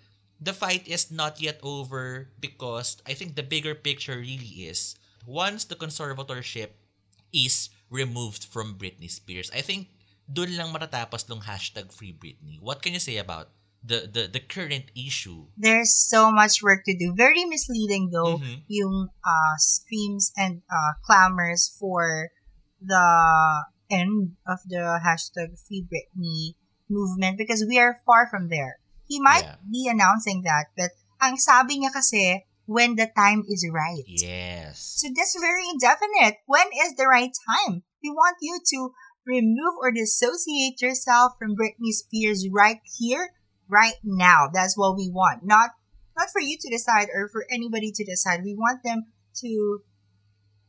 [0.42, 5.64] the fight is not yet over because I think the bigger picture really is once
[5.64, 6.76] the conservatorship
[7.32, 9.90] is removed from Britney Spears, I think
[10.26, 12.58] doon lang matatapos ng hashtag Free Britney.
[12.58, 13.54] What can you say about
[13.86, 15.46] the the, the current issue?
[15.54, 17.14] There's so much work to do.
[17.14, 18.66] Very misleading though, Mhm.
[18.66, 22.34] yung uh, screams and uh, clamors for
[22.82, 23.06] the
[23.90, 26.58] end of the hashtag Free Britney
[26.90, 28.82] movement because we are far from there.
[29.06, 29.62] He might Yeah.
[29.62, 30.90] be announcing that, but
[31.22, 34.04] ang sabi niya kasi, when the time is right.
[34.08, 34.98] Yes.
[34.98, 36.42] So that's very indefinite.
[36.46, 37.84] When is the right time?
[38.04, 38.94] We want you to
[39.26, 43.34] remove or dissociate yourself from Britney Spears right here,
[43.70, 44.50] right now.
[44.54, 45.42] That's what we want.
[45.44, 45.72] Not
[46.18, 48.42] not for you to decide or for anybody to decide.
[48.44, 49.82] We want them to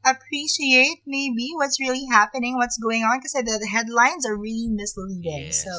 [0.04, 5.22] appreciate maybe what's really happening, what's going on, because the, headlines are really misleading.
[5.22, 5.64] Yes.
[5.64, 5.70] So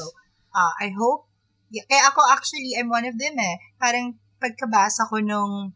[0.54, 1.28] uh, I hope,
[1.70, 3.56] yeah, eh ako actually, I'm one of them eh.
[3.80, 5.72] Parang pagkabasa ko nung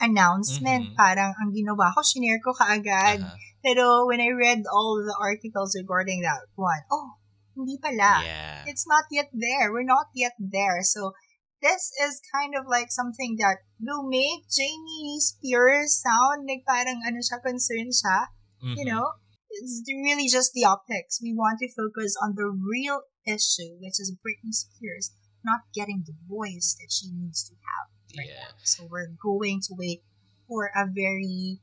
[0.00, 0.96] announcement, Mhm.
[0.96, 3.20] parang ang ginawa ko, shinare ko kaagad.
[3.22, 3.36] Uh-huh.
[3.60, 7.20] Pero when I read all the articles regarding that one, oh,
[7.52, 8.24] hindi pala.
[8.24, 8.64] Yeah.
[8.64, 9.68] It's not yet there.
[9.68, 10.80] We're not yet there.
[10.80, 11.12] So
[11.60, 17.20] this is kind of like something that will make Jamie Spears sound like parang ano
[17.20, 18.32] siya, concerned siya.
[18.64, 18.96] You Mhm.
[18.96, 19.20] know?
[19.50, 21.20] It's really just the optics.
[21.20, 25.12] We want to focus on the real issue, which is Britney Spears
[25.44, 27.88] not getting the voice that she needs to have.
[28.16, 28.50] Right Yeah.
[28.50, 28.58] now.
[28.62, 30.02] So we're going to wait
[30.46, 31.60] for a very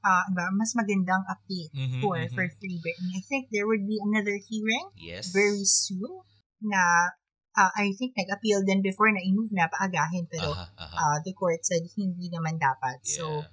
[0.00, 2.32] uh, ano mas magandang update Mhm, for mhm.
[2.32, 3.20] for Free Britney.
[3.20, 5.28] I think there would be another hearing Yes.
[5.28, 6.24] very soon
[6.64, 7.12] na
[7.58, 10.96] uh, I think nag-appeal din before na i-move na paagahin pero Aha, aha.
[10.96, 13.02] uh, the court said hindi naman dapat.
[13.04, 13.48] So, Yeah.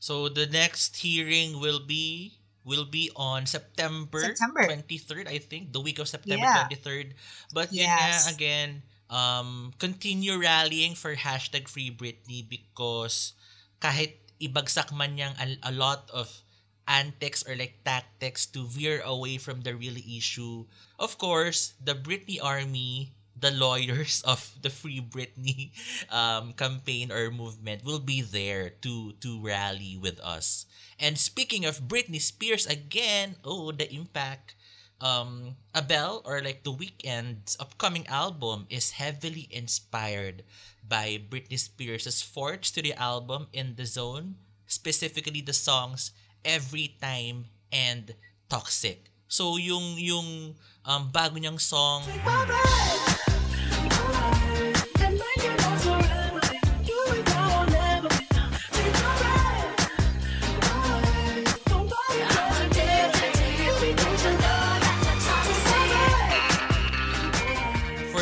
[0.00, 4.64] So the next hearing will be will be on September, September.
[4.64, 6.64] 23rd, I think, the week of September Yeah.
[6.64, 7.12] 23rd.
[7.52, 8.28] But yun nga, Yes.
[8.32, 13.34] again, um, continue rallying for hashtag Free Britney because
[13.82, 16.42] kahit ibagsak man niyang a, a lot of
[16.88, 20.64] antics or like tactics to veer away from the real issue.
[20.98, 25.70] Of course, the Britney Army, the lawyers of the Free Britney
[26.10, 30.66] um, campaign or movement will be there to to rally with us.
[30.98, 34.54] And speaking of Britney Spears again, oh the impact.
[35.00, 40.44] Um, Abel or like the Weeknd's upcoming album is heavily inspired
[40.86, 44.36] by Britney Spears' fourth studio album in the Zone,
[44.66, 46.12] specifically the songs
[46.44, 48.12] Every Time and
[48.48, 49.08] Toxic.
[49.30, 53.29] So yung yung um, bago niyang song for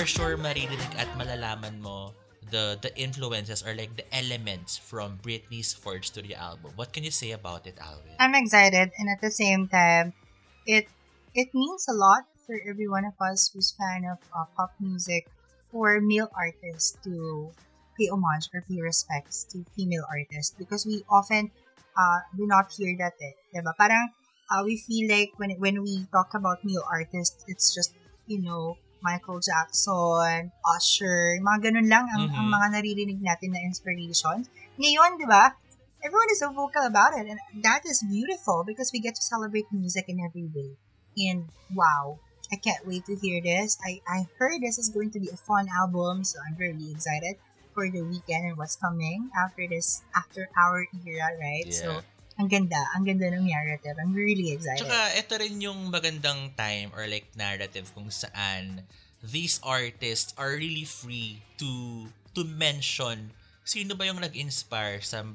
[0.08, 2.16] sure maririnig at malalaman mo
[2.48, 6.72] the the influences or like the elements from Britney's fourth studio album.
[6.80, 8.16] What can you say about it, Alwyn?
[8.16, 10.16] I'm excited and at the same time
[10.64, 10.88] it
[11.36, 15.28] it means a lot for every one of us who's fan of uh, pop music
[15.68, 17.52] for male artists to
[18.00, 21.52] pay homage or pay respects to female artists because we often
[22.00, 23.76] uh, do not hear that eh, diba?
[23.76, 24.08] Parang
[24.48, 27.92] uh, we feel like when when we talk about male artists it's just
[28.24, 32.34] you know Michael Jackson, Usher, mga ganun lang ang, Mhm.
[32.34, 34.50] ang mga naririnig natin na inspirations.
[34.78, 35.54] Ngayon, di ba,
[36.02, 39.66] everyone is so vocal about it and that is beautiful because we get to celebrate
[39.74, 40.78] music in every way
[41.18, 42.18] and wow
[42.52, 45.37] i can't wait to hear this i i heard this is going to be a
[45.37, 47.34] fun album so i'm very excited
[47.74, 51.98] for the Weeknd and what's coming after this after our era right so
[52.38, 56.94] ang ganda ang ganda ng narrative i'm really excited Tsaka ito rin yung magandang time
[56.94, 58.87] or like narrative kung saan
[59.18, 63.35] these artists are really free to to mention
[63.68, 65.27] sino ba yung nag-inspire sa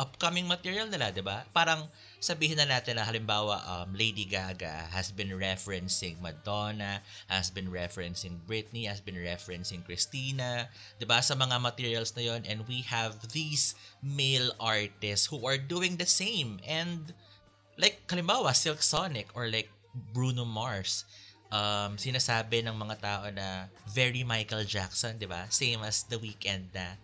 [0.00, 1.44] upcoming material nila, 'di ba?
[1.52, 1.84] Parang
[2.20, 7.00] sabihin na natin na halimbawa um, Lady Gaga has been referencing Madonna,
[7.32, 10.68] has been referencing Britney, has been referencing Christina,
[11.00, 11.24] 'di ba?
[11.24, 13.72] Sa mga materials na 'yon and we have these
[14.04, 17.16] male artists who are doing the same and
[17.80, 19.72] like halimbawa Silk Sonic or like
[20.12, 21.08] Bruno Mars
[21.50, 25.50] um, sinasabi ng mga tao na very Michael Jackson, di ba?
[25.50, 26.94] Same as The Weeknd na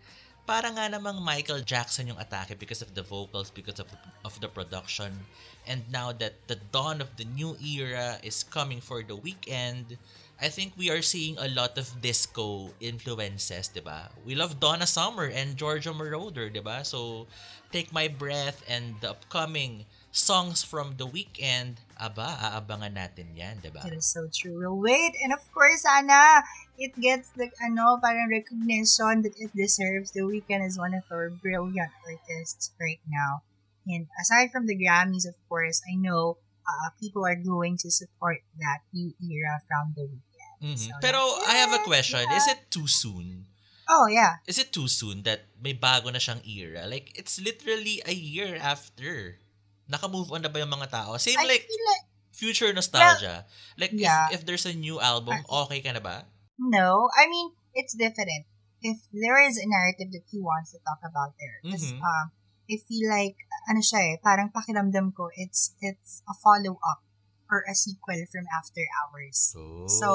[0.46, 3.90] para nga namang Michael Jackson yung atake because of the vocals, because of,
[4.24, 5.26] of the production.
[5.66, 9.98] And now that the dawn of the new era is coming for The Weeknd,
[10.38, 14.14] I think we are seeing a lot of disco influences, di ba?
[14.22, 16.86] We love Donna Summer and Giorgio Moroder, di ba?
[16.86, 17.26] So,
[17.74, 23.72] Take My Breath and the upcoming songs from The Weeknd, aba, aabangan natin yan, di
[23.72, 23.80] ba?
[23.82, 24.60] That is so true.
[24.60, 25.16] We'll wait.
[25.24, 26.44] And of course, Ana,
[26.76, 30.12] it gets the, ano, parang recognition that it deserves.
[30.12, 33.42] The Weeknd is one of our brilliant artists right now.
[33.86, 38.42] And aside from the Grammys, of course, I know uh, people are going to support
[38.58, 40.24] that new era from The Weeknd.
[40.56, 40.78] Mhm.
[40.78, 42.24] So Pero that's I have a question.
[42.24, 42.36] Yeah.
[42.36, 43.44] Is it too soon?
[43.86, 44.42] Oh, yeah.
[44.48, 46.90] Is it too soon that may bago na siyang era?
[46.90, 49.38] Like, it's literally a year after.
[49.86, 51.16] Naka-move on na ba yung mga tao?
[51.16, 53.46] Same I like like, future nostalgia.
[53.78, 54.28] like, yeah.
[54.28, 56.26] if, if there's a new album, okay ka na ba?
[56.58, 57.08] no.
[57.16, 58.48] I mean, it's different.
[58.82, 61.58] If there is a narrative that he wants to talk about there.
[61.64, 62.02] Mhm.
[62.02, 62.26] um,
[62.66, 63.38] I feel like,
[63.70, 67.06] ano siya eh, parang pakiramdam ko, it's, it's a follow-up
[67.46, 69.54] or a sequel from After Hours.
[69.54, 69.86] Oh.
[69.86, 70.08] So,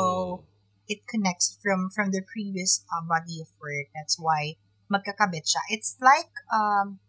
[0.91, 3.87] it connects from from the previous uh, body of work.
[3.95, 4.59] That's why
[4.91, 5.63] magkakabit siya.
[5.71, 6.99] It's like um,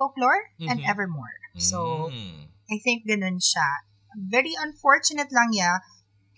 [0.00, 0.88] folklore and Mhm.
[0.88, 1.36] evermore.
[1.60, 2.48] So, Mm.
[2.72, 3.84] I think ganun siya.
[4.16, 5.84] Very unfortunate lang yeah,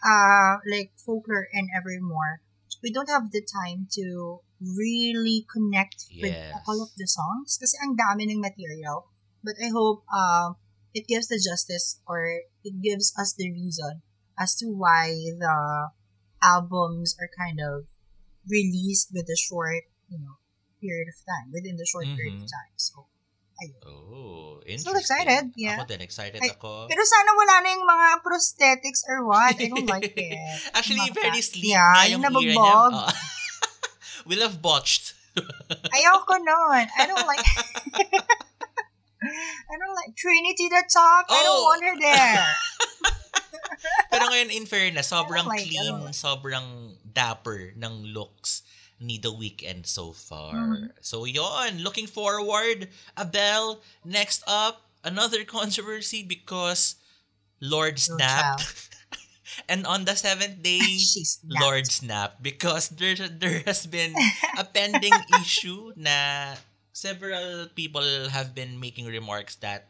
[0.03, 2.43] uh, like folklore and evermore.
[2.83, 6.35] We don't have the time to really connect with
[6.67, 9.07] all of the songs kasi ang dami ng material.
[9.47, 10.59] But I hope um,
[10.91, 12.27] it gives the justice or
[12.67, 14.03] it gives us the reason
[14.35, 15.59] as to why the
[16.43, 17.87] albums are kind of
[18.49, 20.43] released with a short, you know,
[20.83, 22.51] period of time, within the short period of Mhm.
[22.51, 22.75] time.
[22.75, 23.07] So,
[23.59, 23.77] ayun.
[23.85, 25.27] Oh, Still interesting.
[25.27, 25.77] excited, yeah.
[25.77, 26.87] Ako din, excited Ay, ako.
[26.87, 29.59] Pero sana wala na yung mga prosthetics or what.
[29.59, 30.39] I don't like it.
[30.73, 32.55] Actually, Mga very sleek yeah, na yung yung era niya.
[32.57, 32.93] nabagbog.
[32.95, 33.11] Oo.
[34.31, 35.13] we love botched.
[35.97, 36.85] Ayoko nun.
[36.89, 37.43] I don't like
[39.23, 41.27] I don't like Trinity the top.
[41.31, 41.67] I don't Oh.
[41.71, 42.47] want her there.
[44.13, 46.15] Pero ngayon, in fairness, sobrang Oh my clean, God.
[46.15, 46.67] sobrang
[47.03, 48.63] dapper ng looks
[49.03, 50.55] ni The Weeknd so far.
[50.55, 50.91] Mhm.
[51.01, 52.89] So yon, looking forward.
[53.19, 56.97] Abel, next up, another controversy because
[57.61, 58.91] Lorde snapped.
[59.69, 61.61] and on the seventh day, snapped.
[61.61, 64.15] Lorde snapped because there, there has been
[64.59, 66.57] a pending issue na
[66.93, 69.89] several people have been making remarks that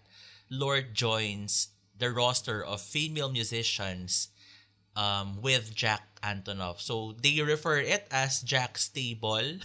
[0.50, 4.28] Lorde joins the roster of female musicians
[4.96, 6.80] um, with Jack Antonoff.
[6.80, 9.60] So they refer it as Jack Stable.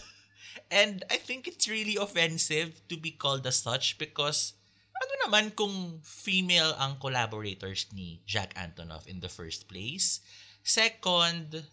[0.71, 4.53] And I think it's really offensive to be called as such because
[4.97, 10.19] ano naman kung female ang collaborators ni Jack Antonoff in the first place.
[10.65, 11.63] Second,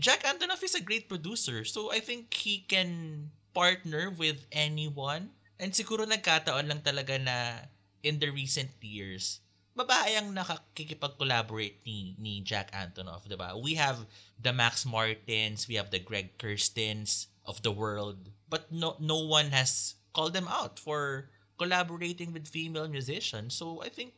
[0.00, 1.62] Jack Antonoff is a great producer.
[1.62, 5.30] So I think he can partner with anyone.
[5.60, 7.70] And siguro nagkataon lang talaga na
[8.02, 9.43] in the recent years,
[9.74, 13.58] babae ang nakakikipag-collaborate ni, ni Jack Antonoff, di ba?
[13.58, 14.06] We have
[14.38, 19.50] the Max Martins, we have the Greg Kirstens of the world, but no no one
[19.50, 23.54] has called them out for collaborating with female musicians.
[23.54, 24.14] So I think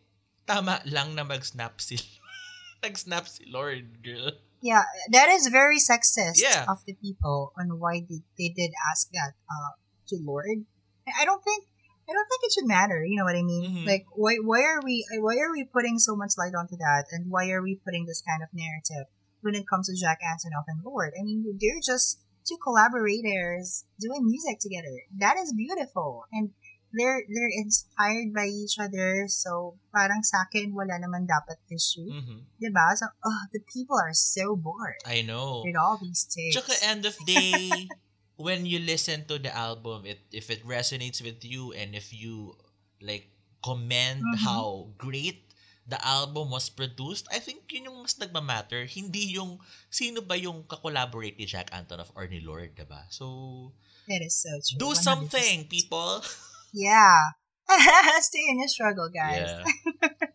[0.47, 1.99] tama lang na mag-snap si
[2.85, 4.37] nag-snap si Lord, girl.
[4.61, 6.65] Yeah, that is very sexist Yeah.
[6.69, 9.77] of the people on why they, they did ask that uh,
[10.13, 10.65] to Lord.
[11.07, 11.65] I don't think
[12.07, 13.03] I don't think it should matter.
[13.05, 13.83] You know what I mean?
[13.83, 13.87] Mhm.
[13.87, 17.31] Like, why why are we why are we putting so much light onto that, and
[17.31, 19.11] why are we putting this kind of narrative
[19.43, 21.15] when it comes to Jack Antonoff and Lorde?
[21.19, 25.03] I mean, they're just two collaborators doing music together.
[25.19, 26.51] That is beautiful, and
[26.95, 29.27] they're they're inspired by each other.
[29.27, 32.07] So, parang sa akin, wala naman dapat issue.
[32.07, 32.47] Mhm.
[32.63, 32.87] Diba?
[32.97, 35.67] So, oh, the people are so bored I know.
[35.67, 36.55] with all these takes.
[36.55, 37.91] Tsaka end of day,
[38.37, 42.57] when you listen to the album, it if it resonates with you and if you
[43.01, 43.28] like
[43.64, 44.39] commend Mhm.
[44.47, 45.43] how great
[45.87, 48.87] the album was produced, I think yun yung mas nagmamatter.
[48.87, 49.59] Hindi yung
[49.89, 53.07] sino ba yung kakolaborate ni Jack Antonoff or ni Lord, diba?
[53.11, 53.70] So,
[54.11, 54.78] That is so true.
[54.78, 55.03] do 100%.
[55.03, 56.22] something, people.
[56.76, 57.32] Yeah.
[58.20, 59.49] Stay in your struggle, guys.
[59.49, 59.64] Yeah.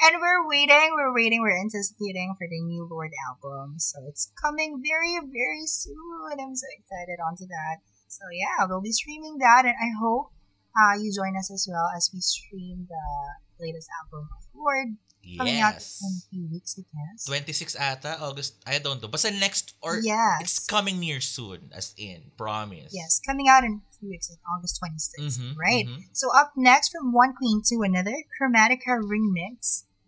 [0.00, 3.78] And we're waiting, we're waiting, we're anticipating for the new Lorde album.
[3.78, 6.38] So it's coming very, very soon.
[6.38, 7.82] I'm so excited onto that.
[8.06, 10.32] So yeah, we'll be streaming that, and I hope
[10.78, 13.06] uh, you join us as well as we stream the
[13.64, 14.96] latest album of Lorde
[15.36, 17.24] coming out in a few weeks, I guess.
[17.26, 19.08] 26 ata, August, I don't know.
[19.08, 20.40] Basta next, or Yes.
[20.40, 22.94] it's coming near soon, as in, promise.
[22.94, 25.84] Yes, coming out in a few weeks, like August 26th, Mhm, right?
[25.86, 26.00] mhm.
[26.14, 29.84] So up next from one queen to another, Chromatica remix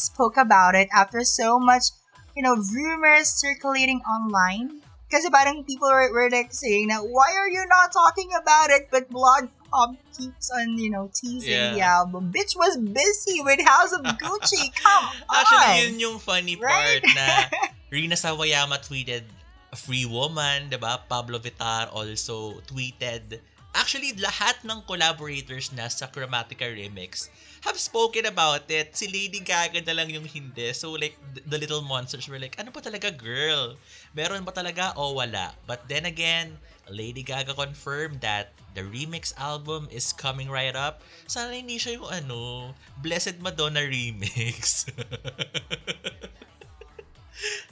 [0.00, 1.92] spoke about it after so much,
[2.32, 4.80] you know, rumors circulating online.
[5.10, 8.88] Kasi parang people were, were like saying that why are you not talking about it?
[8.88, 12.02] But Blood Pop keeps on, you know, teasing the Yeah.
[12.02, 12.30] album.
[12.30, 14.70] Bitch was busy with House of Gucci.
[14.82, 15.34] Come on.
[15.34, 17.02] Actually, yun yung funny Right?
[17.02, 17.26] part na
[17.90, 19.26] Rina Sawayama tweeted
[19.70, 21.02] a free woman, 'di ba?
[21.10, 23.42] Pabllo Vittar also tweeted.
[23.70, 27.30] Actually, lahat ng collaborators na sa Chromatica Remix
[27.62, 28.96] have spoken about it.
[28.96, 30.72] Si Lady Gaga na lang yung hindi.
[30.74, 33.78] So like, th- the little monsters were like, ano pa talaga girl?
[34.16, 35.54] Meron ba talaga o wala?
[35.70, 36.58] But then again,
[36.90, 41.06] Lady Gaga confirmed that the remix album is coming right up.
[41.30, 44.86] Sana hindi siya yung ano, Blessed Madonna remix.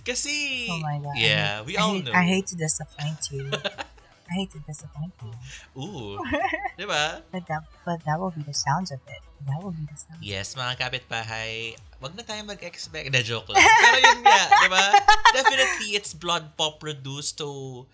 [0.06, 1.14] Kasi, Oh my god.
[1.18, 2.14] Yeah, we I all hate, know.
[2.14, 3.50] I hate to disappoint you.
[4.28, 5.32] I hate to disappoint you.
[5.80, 6.20] Ooh.
[6.78, 7.24] di ba?
[7.32, 9.22] But that but that will be the sounds of it.
[9.48, 10.20] That will be the sound.
[10.20, 13.08] Yes, mga kapitbahay, wag na tayo mag-expect.
[13.08, 13.64] Na joke lang.
[13.64, 14.84] Pero yun nga, di ba?
[15.32, 17.88] Definitely, it's BloodPop produced, so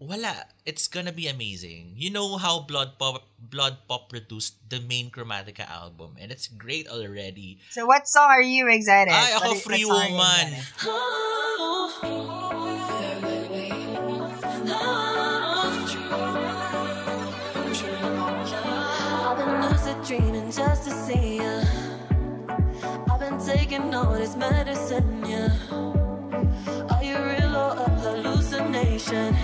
[0.00, 0.48] wala.
[0.64, 1.92] It's gonna be amazing.
[2.00, 7.60] You know how BloodPop blood pop produced the main Chromatica album, and it's great already.
[7.70, 9.12] So what song are you excited?
[9.12, 10.48] Ay, ako What is- Free what song are you Woman.
[20.54, 21.62] Just to see you.
[23.10, 25.50] I've been taking all this medicine, yeah.
[26.94, 29.34] Are you real or a hallucination?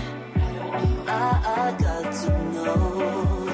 [1.07, 3.47] I, I got to know.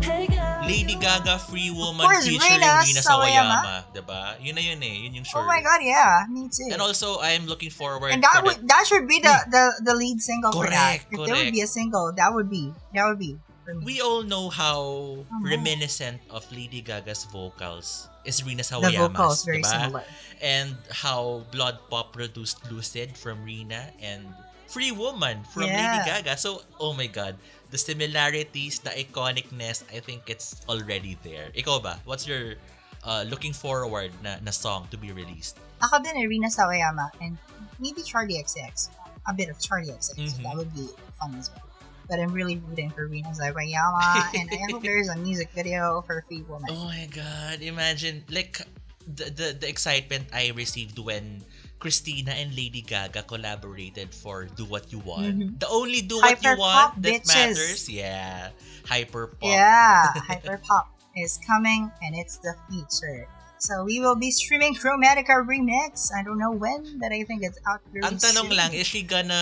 [0.00, 0.64] Hey girl.
[0.64, 3.60] Lady Gaga Free Woman course, featuring Rina Rina Sawayama.
[3.60, 4.20] Sawayama, diba?
[4.40, 4.96] Yun na yun eh.
[5.04, 5.42] Yun yung sure.
[5.42, 6.72] Oh my god, yeah, me too.
[6.72, 9.92] And also, I am looking forward And that for would that should be the, the,
[9.92, 11.04] the lead single for that.
[11.04, 13.36] Correct, If there would be a single, that would be that would be
[13.68, 13.84] for me.
[13.84, 14.80] We all know how
[15.28, 19.68] Oh, reminiscent of Lady Gaga's vocals is Rina the Sawayama's, vocals very diba?
[19.68, 20.04] similar.
[20.40, 24.24] And how Blood Pop produced Lucid from Rina and
[24.68, 26.36] Free Woman from Lady Gaga.
[26.36, 27.36] So, oh my God,
[27.70, 31.52] the similarities, the iconicness, I think it's already there.
[31.52, 32.00] Ikaw ba?
[32.04, 32.56] What's your
[33.04, 35.56] uh, looking forward na, na song to be released?
[35.84, 37.36] Ako din Irina Sawayama and
[37.78, 38.88] maybe Charli XCX.
[39.28, 40.16] A bit of Charli XCX.
[40.16, 40.42] So Mhm.
[40.44, 40.88] that would be
[41.20, 41.67] fun as well.
[42.08, 46.24] But I'm really rooting for Rina Sawayama and I hope there's a music video for
[46.26, 46.72] Free Woman.
[46.72, 48.64] Oh my god, imagine like
[49.04, 51.44] the the, the excitement I received when
[51.78, 55.36] Christina and Lady Gaga collaborated for Do What You Want.
[55.38, 55.60] Mhm.
[55.60, 57.28] The only Do What You Want pop, that bitches.
[57.28, 57.80] matters.
[57.88, 58.50] Yeah.
[58.88, 59.44] Hyper pop.
[59.52, 63.28] Yeah, Hyperpop is coming and it's the feature.
[63.58, 66.14] So we will be streaming Chromatica Remix.
[66.14, 68.56] I don't know when, but I think it's out very Ang tanong soon.
[68.56, 69.34] lang, is she gonna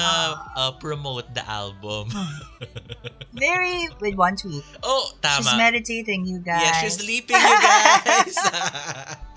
[0.57, 2.09] uh, promote the album?
[3.37, 4.65] Very with one tweet.
[4.81, 5.45] oh, tama.
[5.45, 6.65] She's meditating, you guys.
[6.65, 8.33] yeah, she's sleeping, you guys.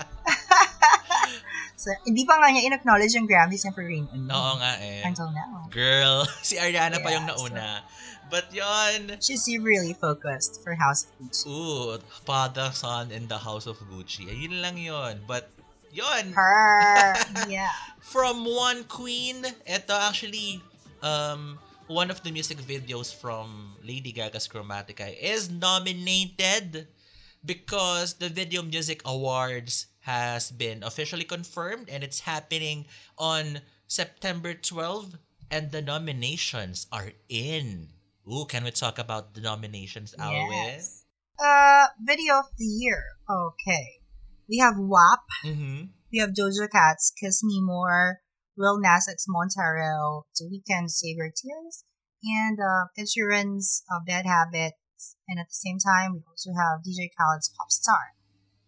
[1.80, 4.36] So, hindi pa nga niya in-acknowledge yung Grammys niya for Rain on Me.
[4.36, 4.99] Oo nga eh.
[5.07, 5.63] Until now.
[5.71, 7.67] Girl, si Ariana pa yung Yeah, nauna.
[8.30, 11.47] But yon, She's really focused for House of Gucci.
[11.49, 14.30] ooh, Father, Son, and the House of Gucci.
[14.30, 15.25] Ayun lang yon.
[15.25, 15.49] But,
[15.91, 17.17] yon, Her.
[17.49, 17.73] yeah.
[18.01, 20.61] from one queen, ito actually,
[21.01, 21.57] um,
[21.89, 26.88] one of the music videos from Lady Gaga's Chromatica is nominated
[27.43, 32.86] because the Video Music Awards has been officially confirmed and it's happening
[33.17, 35.17] on September 12
[35.49, 37.89] and the nominations are in.
[38.30, 40.13] Ooh, can we talk about the nominations?
[40.17, 41.05] Yes.
[41.41, 43.01] Uh, video of the year.
[43.25, 44.05] Okay.
[44.47, 45.25] We have WAP.
[45.45, 45.93] Mm-hmm.
[46.13, 48.21] We have Doja Cat's Kiss Me More.
[48.59, 51.88] Lil Nas X Montero, The Weeknd Save Your Tears.
[52.21, 55.15] And uh, Ed Sheeran's uh, Bad Habits.
[55.30, 58.19] And at the same time, we also have DJ Khaled's Pop Star.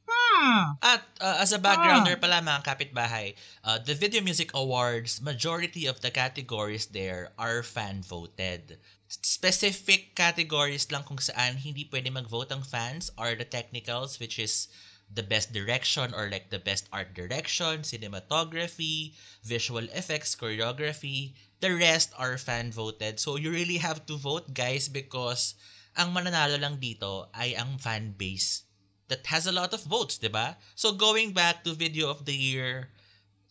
[0.07, 0.79] Hmm.
[0.81, 5.99] At uh, as a backgrounder pala mga kapitbahay, uh, the Video Music Awards, majority of
[5.99, 8.79] the categories there are fan voted.
[9.11, 14.71] Specific categories lang kung saan hindi pwede mag-vote ang fans are the technicals which is
[15.11, 19.11] the best direction or like the best art direction, cinematography,
[19.43, 21.35] visual effects, choreography.
[21.59, 23.19] The rest are fan voted.
[23.19, 25.59] So you really have to vote guys because
[25.99, 28.63] ang mananalo lang dito ay ang fan base
[29.11, 30.55] that has a lot of votes, 'di ba?
[30.71, 32.95] So going back to video of the year,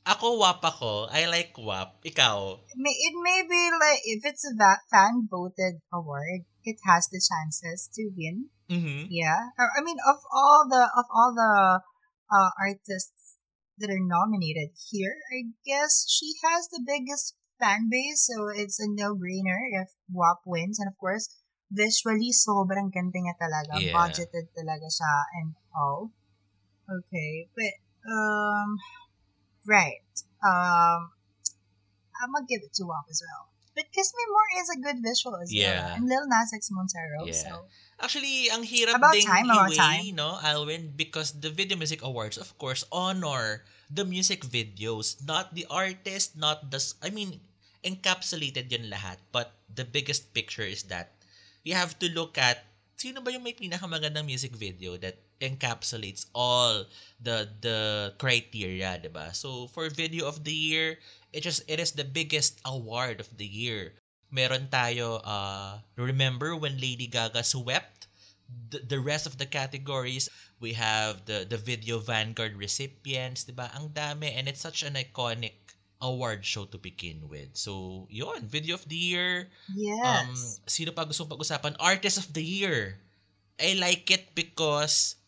[0.06, 1.08] ako WAP ako.
[1.12, 2.00] I like WAP.
[2.04, 2.36] Ikaw?
[2.66, 7.08] It may, it may be like, if it's a va- fan voted award, it has
[7.12, 8.48] the chances to win.
[8.70, 9.08] Mhm.
[9.10, 9.50] Yeah.
[9.58, 11.82] I mean, of all the, of all the
[12.30, 13.36] uh, artists
[13.78, 18.88] that are nominated here, I guess she has the biggest fan base, so it's a
[18.88, 20.80] no-brainer if WAP wins.
[20.80, 21.28] And of course,
[21.68, 23.76] visually, sobrang ganda niya talaga.
[23.76, 23.92] Yeah.
[23.92, 26.12] Budgeted talaga siya and all.
[26.88, 27.48] Okay.
[27.52, 27.74] But,
[28.08, 28.80] um,
[29.66, 30.02] right.
[30.42, 31.12] Um,
[32.20, 33.48] I'm gonna give it to WAP as well.
[33.74, 35.94] But Kiss Me More is a good visual as Yeah.
[35.94, 35.94] well.
[35.96, 37.32] And Lil Nas X Montero, Yeah.
[37.32, 37.52] so.
[38.00, 40.04] Actually, ang hirap About ding time, i-weigh, time.
[40.16, 45.66] no, Alwin, because the Video Music Awards, of course, honor the music videos, not the
[45.68, 47.40] artist, not the, I mean,
[47.84, 49.20] encapsulated yun lahat.
[49.32, 51.12] But the biggest picture is that
[51.62, 52.64] you have to look at
[52.96, 56.84] sino ba yung may pinakamagandang music video that encapsulates all
[57.20, 57.78] the the
[58.20, 59.32] criteria, 'di ba?
[59.34, 61.00] So for video of the year,
[61.32, 63.96] it just it is the biggest award of the year.
[64.30, 68.06] Meron tayo uh remember when Lady Gaga swept
[68.70, 70.28] the, the rest of the categories
[70.60, 74.94] we have the the video vanguard recipients 'di ba ang dami and it's such an
[74.98, 80.00] iconic award show to begin with so yon video of the year Yes.
[80.02, 80.34] um
[80.66, 83.00] sino pa gustong pag-usapan artist of the year
[83.60, 85.19] I like it because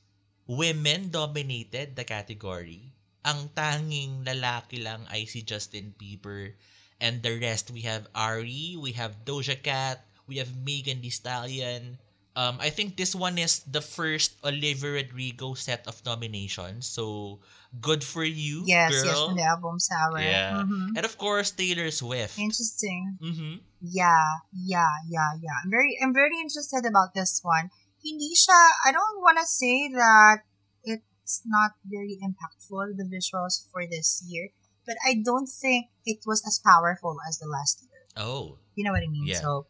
[0.53, 2.93] women dominated the category
[3.25, 6.53] ang tanging lalaki lang ay si Justin Bieber
[7.01, 11.97] and the rest we have Ari we have Doja Cat we have Megan Thee Stallion
[12.35, 17.39] um I think this one is the first Olivia Rodrigo set of nominations so
[17.81, 20.21] good for you yes, yes, girl from the album Sour.
[20.21, 20.99] yeah Mhm.
[20.99, 23.17] and of course Taylor Swift Interesting.
[23.23, 23.55] mm-hmm.
[23.83, 25.59] Yeah, yeah, yeah, yeah.
[25.59, 27.67] I'm very, I'm very interested about this one.
[28.03, 30.43] Hindi siya, I don't want to say that
[30.83, 34.51] it's not very impactful, the visuals for this year,
[34.85, 38.05] but I don't think it was as powerful as the last year.
[38.19, 39.27] oh You know what I mean?
[39.27, 39.41] Yeah.
[39.41, 39.67] So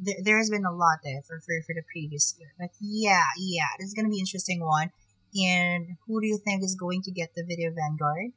[0.00, 2.52] there, there's been a lot there for, for, for the previous year.
[2.58, 4.90] But yeah, yeah, this is going to be an interesting one.
[5.36, 8.32] And who do you think is going to get the video Vanguard?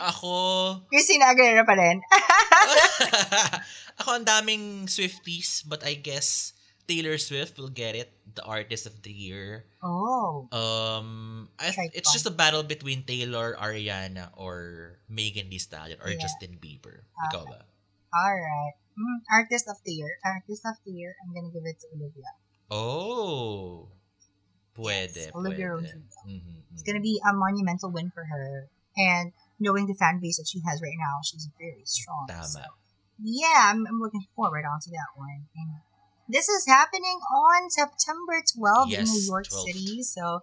[0.00, 2.00] Ako, Christina Aguilera pa rin.
[4.00, 6.53] ako ang daming Swifties, but I guess
[6.86, 9.64] Taylor Swift will get it, the artist of the year.
[9.82, 10.48] oh.
[10.52, 16.10] Um, I Try it's just a battle between Taylor, Ariana, or Megan Thee Stallion, or
[16.12, 16.20] Yeah.
[16.20, 17.08] Justin Bieber.
[17.30, 17.64] Ikaw ba?
[18.12, 18.74] Alright.
[18.94, 20.18] Mm, artist of the year.
[20.22, 21.16] Artist of the year.
[21.24, 22.30] I'm gonna give it to Olivia.
[22.70, 23.88] Oh.
[24.76, 25.82] Pwede, Yes, Olivia pwede.
[25.82, 25.98] Rodrigo.
[26.26, 28.68] Mhm, It's gonna be a monumental win for her.
[28.96, 32.26] And knowing the fan base that she has right now, she's very strong.
[32.28, 32.46] Tama.
[32.46, 32.62] So,
[33.22, 35.46] yeah, I'm, I'm looking forward onto that one.
[35.54, 35.70] And
[36.28, 39.64] this is happening on September 12th in New York 12th.
[39.66, 40.02] City.
[40.02, 40.40] So,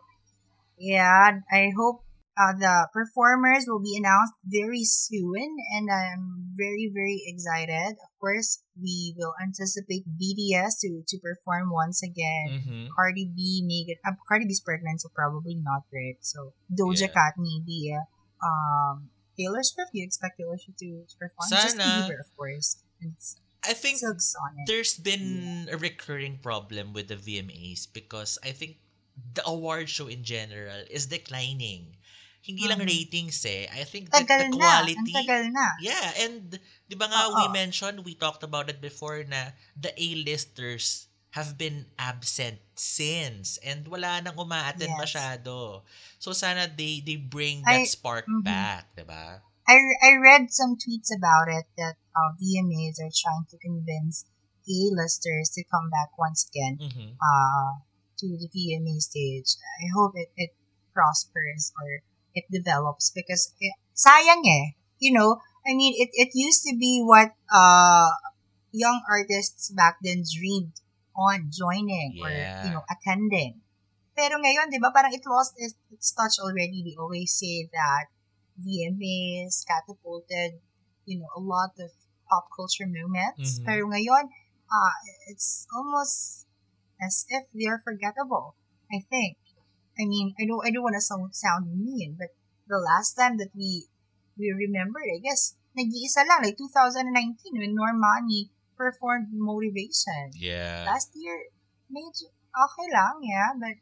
[0.77, 2.03] yeah, I hope
[2.39, 5.57] uh, the performers will be announced very soon.
[5.75, 7.97] And I'm very, very excited.
[7.99, 12.63] Of course, we will anticipate BTS to, to perform once again.
[12.65, 12.87] Mhm.
[12.95, 16.17] Cardi B, Megan, uh, Cardi B's pregnant, so probably not, right?
[16.21, 17.07] So Doja Yeah.
[17.13, 17.93] Cat, maybe.
[17.93, 18.05] uh,
[18.41, 21.45] Um, Taylor Swift, you expect Taylor Swift to perform?
[21.51, 22.07] Justin Sana.
[22.09, 22.81] Bieber, of course.
[23.01, 23.13] And
[23.61, 24.65] I think Silk's on it.
[24.65, 28.77] there's been a recurring problem with the VMAs because I think
[29.33, 31.97] the award show in general is declining.
[32.41, 32.89] Hindi lang Mhm.
[32.89, 33.69] ratings eh.
[33.69, 34.57] I think that the na.
[34.57, 35.77] Quality tagal na.
[35.77, 36.57] Yeah, and
[36.89, 37.53] di ba nga we Oo.
[37.53, 41.05] mentioned, we talked about it before na the A-listers
[41.37, 44.97] have been absent since and wala nang umaattend Yes.
[44.97, 45.85] masyado.
[46.17, 48.41] So sana they they bring that I- spark mhm.
[48.41, 49.45] back, di ba?
[49.71, 54.27] I, I read some tweets about it that uh, VMAs are trying to convince
[54.67, 57.15] A-listers to come back once again Mhm.
[57.17, 57.71] uh,
[58.19, 59.55] to the VMA stage.
[59.81, 60.51] I hope it, it
[60.93, 62.03] prospers or
[62.35, 64.75] it develops because it, sayang eh.
[64.99, 68.11] You know, I mean, it, it used to be what uh,
[68.71, 70.77] young artists back then dreamed
[71.17, 72.29] on joining or,
[72.63, 73.61] you know, attending.
[74.13, 76.85] Pero ngayon, di ba, parang it lost its, its touch already.
[76.85, 78.13] They always say that
[78.61, 80.61] VMAs catapulted,
[81.05, 81.91] you know, a lot of
[82.29, 83.59] pop culture moments.
[83.59, 83.65] Mhm.
[83.65, 84.31] Pero ngayon,
[84.71, 84.95] uh,
[85.27, 86.45] it's almost
[87.01, 88.55] as if they're forgettable.
[88.91, 89.37] I think.
[89.99, 92.31] I mean, I don't, I don't want to sound, sound mean, but
[92.67, 93.87] the last time that we
[94.39, 100.31] we remembered, I guess, nag-iisa lang, like 2019 when Normani performed Motivation.
[100.35, 100.87] Yeah.
[100.87, 101.51] Last year,
[101.91, 103.77] medyo okay lang, yeah, but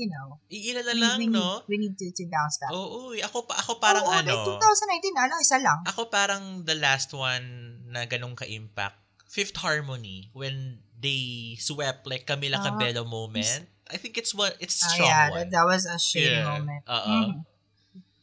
[0.00, 1.60] you know, Iilan na we, lang, we no?
[1.60, 2.72] need, we need to, to bounce back.
[2.72, 5.78] Oo, eh, ako, pa- ako parang Oo, ano, like 2019, ano, isa lang.
[5.84, 7.44] ako parang the last one
[7.92, 8.96] na ganong ka-impact,
[9.28, 13.68] Fifth Harmony, when they swept like Camila Ah, Cabello moment.
[13.90, 15.38] I think it's what it's Ah, strong yeah, one.
[15.46, 16.82] that, that was a shady Yeah, moment.
[16.88, 17.16] oo.
[17.36, 17.44] Mhm.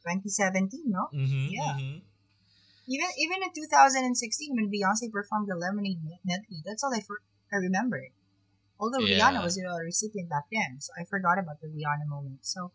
[0.08, 1.12] 2017, no?
[1.12, 1.76] Mhm, Yeah.
[1.76, 1.96] mhm.
[2.88, 7.20] Even even in 2016 when Beyonce performed the Lemonade medley, that's all I for,
[7.52, 8.16] I remembered.
[8.80, 9.18] Although Yeah.
[9.18, 12.46] Rihanna was a recipient back then, so I forgot about the Rihanna moment.
[12.46, 12.72] So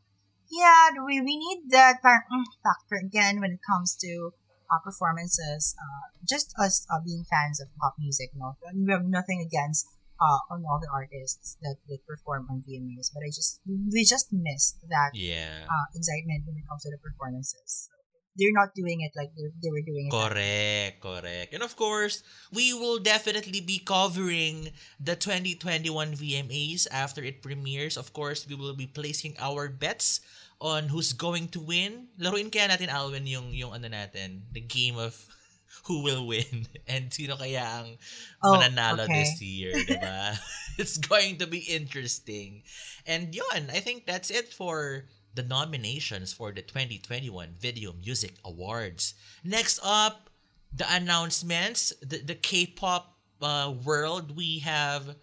[0.50, 4.34] yeah, we we need that mm, factor again when it comes to
[4.70, 5.74] uh, performances.
[5.78, 9.86] Uh, just us uh, being fans of pop music, no, we have nothing against
[10.20, 14.28] uh, on all the artists that, that perform on VMAs, but I just we just
[14.32, 15.66] missed that Yeah.
[15.66, 17.88] uh, excitement when it comes to the performances.
[17.88, 17.94] So,
[18.36, 20.12] they're not doing it like they, were doing it.
[20.12, 21.54] Correct, correct.
[21.54, 22.22] And of course,
[22.52, 27.96] we will definitely be covering the 2021 VMAs after it premieres.
[27.96, 30.20] Of course, we will be placing our bets
[30.60, 32.08] on who's going to win.
[32.18, 35.12] Laruin kaya natin, Alwin, yung, yung ano natin, the game of
[35.84, 37.98] who will win and sino kaya ang
[38.42, 39.22] Oh, mananalo okay.
[39.22, 40.38] this year, diba?
[40.78, 42.62] it's going to be interesting.
[43.06, 45.04] And yun, I think that's it for
[45.34, 49.14] the nominations for the 2021 Video Music Awards.
[49.44, 50.30] Next up,
[50.72, 55.16] the announcements, the, the K-pop uh, world, we have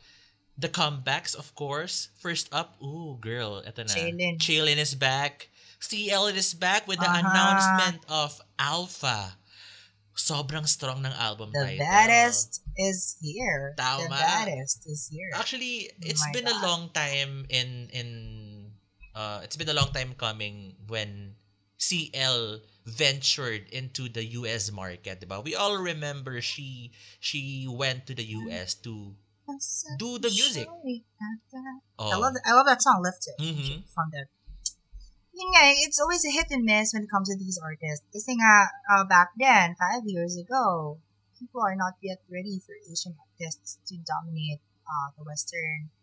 [0.57, 2.09] the comebacks, of course.
[2.19, 3.93] First up, ooh, girl, eto na.
[3.93, 4.37] Chaelin.
[4.37, 5.49] Chaelin is back.
[5.79, 7.23] CL is back with the Aha.
[7.23, 9.37] announcement of Alpha.
[10.19, 11.79] Sobrang strong ng album The title.
[11.79, 13.71] baddest is here.
[13.79, 14.03] Tama.
[14.03, 15.31] The baddest is here.
[15.33, 18.07] Actually, it's My been a long time in in
[19.15, 21.35] uh it's been a long time coming when
[21.79, 25.43] CL ventured into the US market, diba?
[25.43, 29.15] We all remember she she went to the US to
[29.97, 30.67] do the music.
[31.99, 33.87] I oh, love I love that song Lifted Mhm.
[33.89, 34.29] from there.
[35.39, 38.03] yun nga, it's always a hit and miss when it comes to these artists.
[38.11, 40.99] Kasi nga, uh, back then, five years ago,
[41.39, 45.95] people are not yet ready for Asian artists to dominate uh, the Western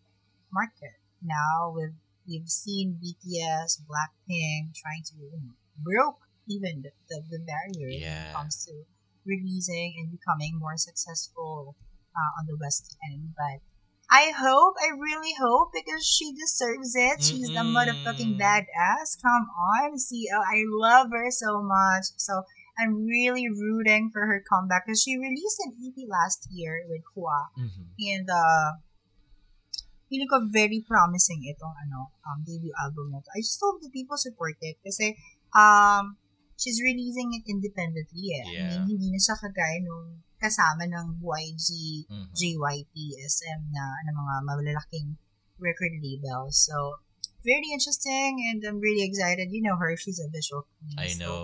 [0.49, 0.97] market.
[1.21, 7.39] Now, we've, we've seen BTS, Blackpink trying to, you know, broke even the, the, the
[7.45, 8.73] barrier when it comes to
[9.27, 11.77] releasing and becoming more successful
[12.15, 13.31] uh, on the West End.
[13.37, 13.61] But
[14.11, 17.23] I hope, I really hope, because she deserves it.
[17.23, 17.75] She's a Mm-mm.
[17.75, 19.21] motherfucking badass.
[19.21, 20.41] Come on, CL.
[20.41, 22.05] I love her so much.
[22.17, 22.43] So
[22.79, 27.49] I'm really rooting for her comeback because she released an EP last year with HWA.
[27.59, 27.87] Mhm.
[27.99, 28.79] And uh,
[30.07, 33.31] feeling ko very promising itong ano, um, debut album na to.
[33.35, 35.19] I just hope that people support it kasi
[35.53, 36.17] um,
[36.55, 38.45] she's releasing it independently eh.
[38.47, 38.69] I Yeah.
[38.71, 41.69] mean, hindi na siya kagaya nung kasama ng YG,
[42.07, 42.33] Mhm.
[42.33, 45.17] JYP, SM na, na mga malalaking
[45.59, 46.61] record labels.
[46.61, 47.01] So,
[47.43, 49.49] very interesting and I'm really excited.
[49.49, 50.99] You know her, she's a visual queen.
[50.99, 51.39] I so know.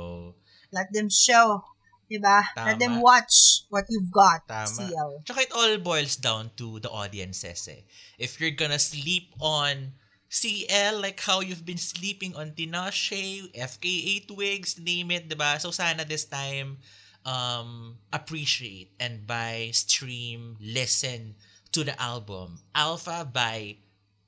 [0.72, 1.64] let them show,
[2.12, 2.44] diba?
[2.56, 3.04] Let them Tama.
[3.04, 4.68] watch what you've got, Tama.
[4.68, 5.22] CL.
[5.24, 7.82] Tsaka it all boils down to the audiences eh.
[8.18, 9.96] If you're gonna sleep on
[10.28, 15.60] CL, like how you've been sleeping on Tinashe, FKA Twigs, name it, diba?
[15.60, 16.78] So sana this time,
[17.24, 21.34] um, appreciate and buy, stream, listen
[21.72, 22.60] to the album.
[22.74, 23.76] Alpha by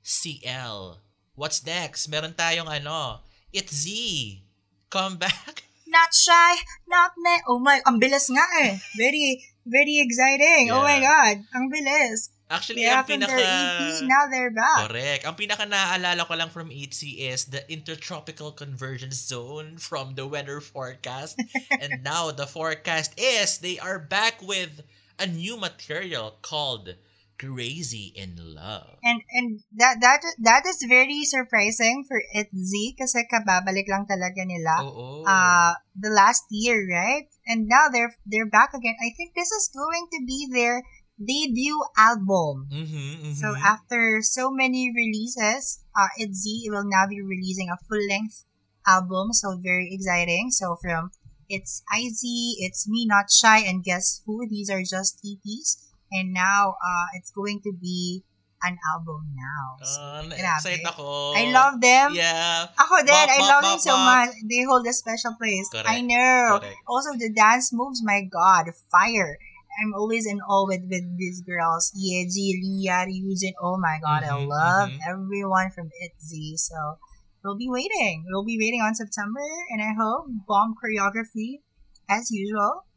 [0.03, 1.01] CL.
[1.35, 2.07] What's next?
[2.07, 3.21] Meron tayong ano,
[3.55, 4.43] It's Z.
[4.89, 5.63] Come back.
[5.87, 7.41] Not shy, not ne.
[7.47, 8.81] Oh my, ang bilis nga eh.
[8.97, 10.73] Very, very exciting.
[10.73, 11.07] Oh my Yeah.
[11.07, 12.29] God, ang bilis.
[12.45, 13.33] Actually, Yeah, ang from pinaka...
[13.33, 14.77] their EP, now they're back.
[14.85, 15.21] Correct.
[15.25, 20.61] Ang pinaka naaalala ko lang from ETC is the intertropical convergence zone from the weather
[20.61, 21.41] forecast.
[21.81, 24.85] and now the forecast is they are back with
[25.17, 26.93] a new material called
[27.37, 28.95] Crazy in Love.
[29.03, 34.87] And and that that that is very surprising for ITZY kasi kababalik lang talaga nila.
[34.87, 35.27] Oo.
[35.27, 37.27] Uh the last year, right?
[37.43, 38.95] And now they're they're back again.
[39.03, 40.87] I think this is going to be their
[41.19, 42.67] debut album.
[42.71, 43.35] Mhm, mhm.
[43.35, 48.43] So after so many releases, uh, ITZY will now be releasing a full length
[48.87, 49.31] album.
[49.31, 50.51] So very exciting.
[50.51, 51.11] So from
[51.49, 52.23] it's IZ,
[52.59, 54.47] it's Me Not Shy, and guess who?
[54.49, 55.84] These are just EPs.
[56.15, 58.23] And now uh, it's going to be
[58.63, 59.77] an album now.
[59.83, 60.39] So, Ah, grabe.
[60.39, 61.35] excited ako.
[61.35, 62.15] I love them.
[62.15, 62.71] Yeah.
[62.79, 64.29] Ako din, Bop, I love bop, them so much.
[64.47, 65.67] They hold a special place.
[65.69, 65.91] Correct.
[65.91, 66.59] I know.
[66.59, 66.79] Correct.
[66.87, 69.37] Also, the dance moves, my God, fire.
[69.75, 71.91] I'm always in awe with, with these girls.
[71.91, 73.59] Yeji, Lia, Ryujin.
[73.59, 75.03] Oh my God, I Mhm, love mhm.
[75.03, 76.55] everyone from ITZY.
[76.55, 76.95] So,
[77.43, 78.23] we'll be waiting.
[78.31, 81.59] We'll be waiting on September, and I hope bomb choreography
[82.07, 82.87] as usual.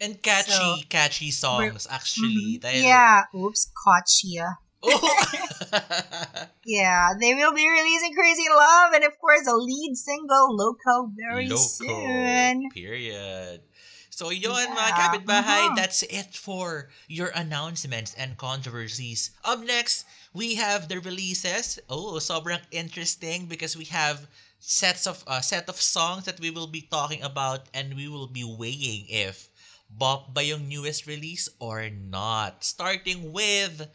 [0.00, 2.58] And catchy, So, catchy songs actually.
[2.58, 2.62] Mhm.
[2.62, 3.24] Dahil- Yeah.
[3.34, 4.56] Oops, caught Shia.
[4.82, 4.94] Oh!
[6.64, 11.48] Yeah, they will be releasing Crazy Love and of course a lead single, Loco, very
[11.48, 11.64] Loco.
[11.64, 12.68] soon.
[12.70, 13.62] Period.
[14.10, 15.74] So yun Yeah, mga kapitbahay, uh-huh.
[15.78, 19.30] that's it for your announcements and controversies.
[19.44, 21.78] Up next, we have the releases.
[21.88, 24.26] Oh, sobrang interesting because we have
[24.58, 28.26] sets of uh, set of songs that we will be talking about and we will
[28.26, 29.48] be weighing if
[29.90, 32.64] bop ba yung newest release or not.
[32.64, 33.88] Starting with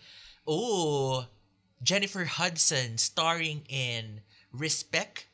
[0.45, 1.25] oh,
[1.81, 4.21] Jennifer Hudson starring in
[4.53, 5.27] Respect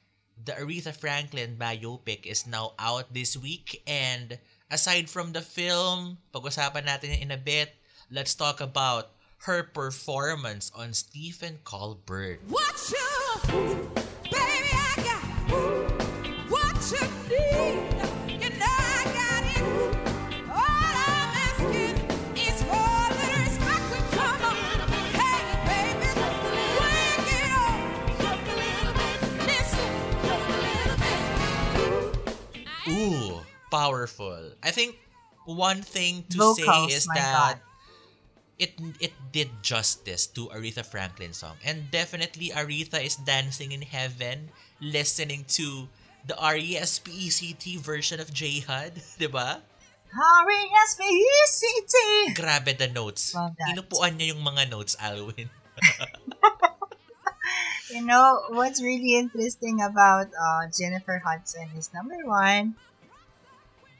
[0.45, 4.39] the Aretha Franklin biopic is now out this week and
[4.71, 7.75] aside from the film, pag-usapan natin in a bit,
[8.09, 9.11] let's talk about
[9.49, 12.39] her performance on Stephen Colbert.
[12.47, 13.98] What you,
[33.71, 34.53] powerful.
[34.61, 34.97] I think
[35.45, 37.57] one thing to Vocals, say is that God.
[38.59, 41.55] it it did justice to Aretha Franklin song.
[41.63, 44.49] And definitely Aretha is dancing in heaven
[44.81, 45.87] listening to
[46.27, 49.63] the R-E-S-P-E-C-T version of J HUD, 'di ba?
[50.09, 51.93] R-E-S-P-E-C-T.
[52.33, 53.33] Grabe the notes.
[53.69, 55.49] Inupuan niya yung mga notes, Alwyn.
[57.89, 62.75] You know, what's really interesting about uh, Jennifer Hudson is number one,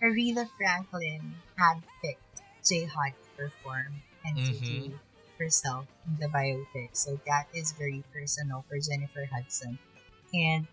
[0.02, 4.64] Aretha Franklin had picked J Hud to perform and to Mhm.
[4.64, 5.00] do
[5.38, 6.96] herself in the biopic.
[6.96, 9.80] So that is very personal for Jennifer Hudson.
[10.34, 10.68] And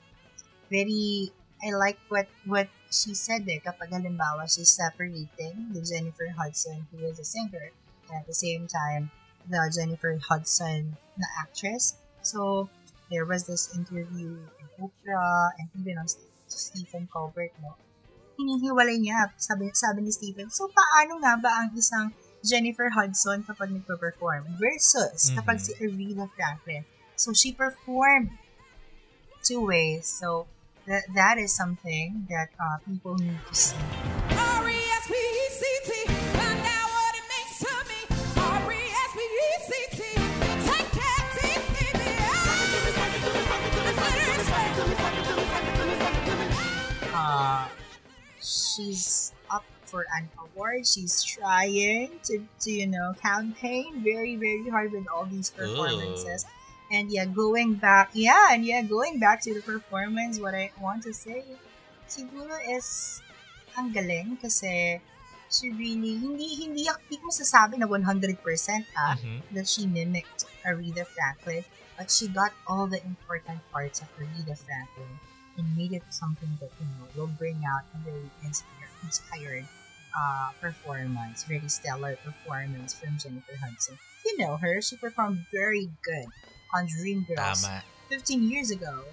[0.70, 1.30] very,
[1.62, 7.06] I like what what she said eh, kapag halimbawa she's separating the Jennifer Hudson who
[7.06, 7.72] is a singer
[8.10, 9.10] and at the same time
[9.48, 11.96] the Jennifer Hudson the actress.
[12.22, 12.68] So
[13.10, 16.06] there was this interview in Oprah and even on
[16.48, 17.74] Stephen Colbert, no?
[18.37, 19.32] Hinihiwalay niya.
[19.37, 22.12] Sabi, sabi ni Stephen, so paano nga ba ang isang
[22.45, 25.64] Jennifer Hudson kapag nagpa-perform versus kapag Mhm.
[25.64, 26.82] si Aretha Franklin?
[27.16, 28.30] So she performed
[29.43, 30.07] two ways.
[30.07, 30.47] So
[30.84, 34.15] that that is something that uh, people need to see.
[48.76, 50.86] She's up for an award.
[50.86, 56.44] She's trying to, to you know, campaign very, very hard with all these performances.
[56.92, 61.02] And yeah, going back, yeah, and yeah, going back to the performance, what I want
[61.04, 61.42] to say,
[62.06, 63.20] siguro is,
[63.76, 65.00] ang galing kasi
[65.50, 68.38] she really, hindi, hindi, hindi ko masasabi na 100%
[68.94, 69.42] ah, Mhm.
[69.54, 71.62] that she mimicked Aretha Franklin,
[71.98, 75.18] but she got all the important parts of Aretha Franklin
[75.57, 79.66] and made it something that, you know, will bring out a very inspired, inspired
[80.16, 83.98] uh, performance, very stellar performance from Jennifer Hudson.
[84.24, 86.26] You know her, she performed very good
[86.74, 87.82] on Dreamgirls Tama.
[88.11, 89.04] 15 years ago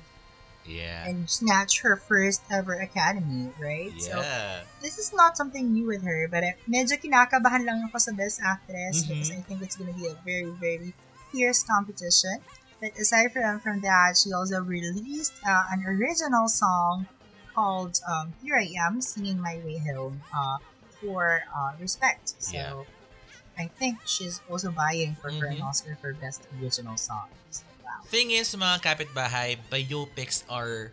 [0.66, 1.06] Yeah.
[1.06, 3.92] and snatched her first ever Academy, right?
[4.00, 4.64] So, Yeah.
[4.82, 8.40] this is not something new with her, but uh, medyo kinakabahan lang ako sa Best
[8.40, 9.08] Actress Mhm.
[9.12, 10.96] because I think it's gonna be a very, very
[11.36, 12.40] fierce competition.
[12.84, 17.08] But aside from, from that, she also released uh, an original song
[17.56, 20.60] called um, Here I Am, Singing My Way Home uh,
[21.00, 22.36] for uh, Respect.
[22.44, 22.84] So, Yeah.
[23.56, 25.62] I think she's also vying for, for an.
[25.64, 27.32] Oscar for Best Original Song.
[27.56, 28.04] So, wow.
[28.04, 30.92] Thing is, mga kapitbahay, biopics are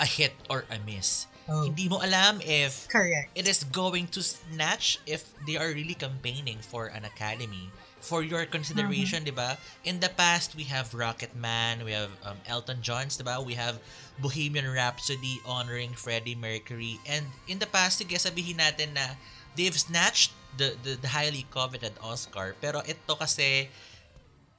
[0.00, 1.30] a hit or a miss.
[1.46, 3.30] Oh, Hindi mo alam if correct.
[3.38, 7.70] it is going to snatch if they are really campaigning for an academy
[8.02, 9.56] for your consideration, di ba?
[9.86, 13.38] In the past, we have Rocket Man, we have um, Elton John's, di ba?
[13.38, 13.78] We have
[14.18, 16.98] Bohemian Rhapsody honoring Freddie Mercury.
[17.06, 19.14] And in the past, sige, sabihin natin na
[19.54, 22.58] they've snatched the, the, the highly coveted Oscar.
[22.58, 23.70] Pero ito kasi,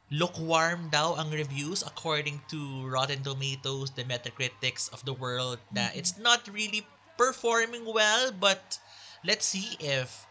[0.08, 6.16] lukewarm daw ang reviews according to Rotten Tomatoes, the Metacritics of the world, na it's
[6.16, 6.88] not really
[7.20, 8.80] performing well, but
[9.28, 10.26] let's see if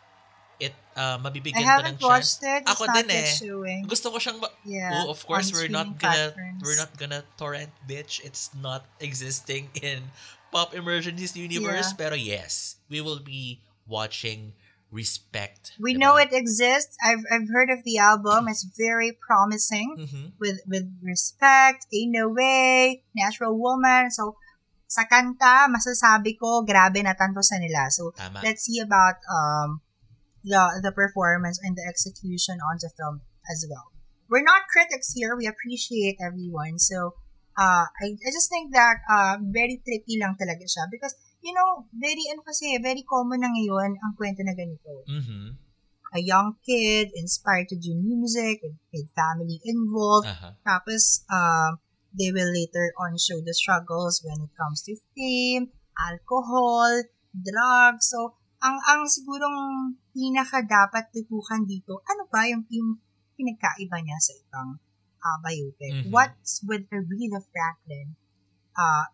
[0.63, 2.07] it uh, I mabibigyan pa ng haven't chance.
[2.07, 2.63] watched it.
[2.63, 3.27] It's Ako not din eh.
[3.35, 3.81] showing.
[3.87, 6.61] Gusto ko siyang ma- Yeah, Oh, of course we're not gonna platforms.
[6.63, 8.23] we're not gonna torrent bitch.
[8.23, 10.15] It's not existing in
[10.53, 11.99] Pop Emergencies universe, Yeah.
[11.99, 14.55] pero yes, we will be watching
[14.93, 15.73] Respect.
[15.81, 16.05] We diba?
[16.05, 17.01] know it exists.
[17.01, 18.45] I've I've heard of the album.
[18.45, 20.37] It's very promising Mhm.
[20.37, 24.13] with with respect, Ain't No Way, Natural Woman.
[24.13, 24.37] So
[24.85, 27.89] sa kanta, masasabi ko grabe na tanto sa nila.
[27.89, 28.45] So Tama.
[28.45, 29.81] let's see about um
[30.45, 33.91] the the performance and the execution on the film as well.
[34.29, 35.37] We're not critics here.
[35.37, 36.79] We appreciate everyone.
[36.79, 37.15] So
[37.59, 41.91] uh I, I just think that uh very tricky lang talaga siya because you know,
[41.91, 45.03] very ano kasi, very common na ngayon ang kwento na ganito.
[45.11, 45.59] Mhm.
[46.13, 50.29] a young kid inspired to do music with, with family involved.
[50.29, 50.53] Aha.
[50.61, 51.81] Tapos, um,
[52.13, 58.13] they will later on show the struggles when it comes to fame, alcohol, drugs.
[58.13, 62.95] So, ang ang sigurong pinaka dapat tutukan dito, ano ba yung, yung
[63.35, 64.79] pinagkaiba niya sa ibang
[65.19, 66.07] uh, biopic?
[66.07, 66.15] Mhm.
[66.15, 68.15] What's with Aretha Franklin
[68.79, 69.11] uh,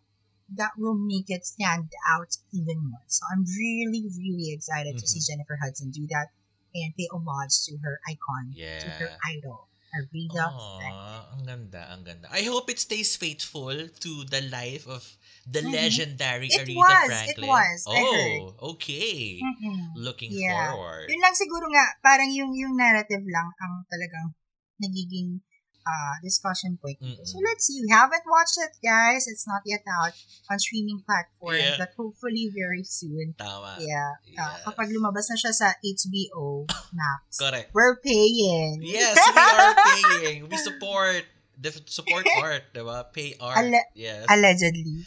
[0.52, 3.04] that will make it stand out even more?
[3.08, 5.28] So, I'm really, really excited to see Mhm.
[5.32, 6.28] Jennifer Hudson do that
[6.76, 9.67] and pay homage to her icon, to her Yeah.
[9.94, 10.96] Idol, Aretha Franklin.
[11.00, 12.26] Aw, ang ganda, ang ganda.
[12.32, 15.16] I hope it stays faithful to the life of
[15.48, 15.72] the Mhm.
[15.72, 17.48] legendary It Aretha was, it Franklin.
[17.48, 18.76] was, I Oh, heard.
[18.76, 19.40] okay.
[19.40, 19.80] Mm-mm.
[19.96, 20.72] Looking Yeah.
[20.72, 21.08] forward.
[21.08, 24.36] Yun lang siguro nga, parang yung, yung narrative lang ang talagang
[24.78, 25.40] nagiging
[25.88, 27.00] uh, discussion point.
[27.00, 27.24] dito.
[27.24, 27.48] So Mm-mm.
[27.48, 27.80] let's see.
[27.80, 29.24] You haven't watched it, guys.
[29.24, 30.12] It's not yet out
[30.52, 31.80] on streaming platforms, Yeah.
[31.80, 33.32] but hopefully very soon.
[33.40, 33.80] Tama.
[33.80, 34.20] Yeah.
[34.36, 34.68] Uh, Yes.
[34.68, 37.72] kapag lumabas na siya sa HBO Max, Correct.
[37.72, 38.84] we're paying.
[38.84, 40.40] Yes, we are paying.
[40.52, 41.24] We support
[41.58, 43.02] the support art, diba?
[43.10, 43.58] Pay art.
[43.64, 44.28] Ale- yes.
[44.30, 45.02] Allegedly.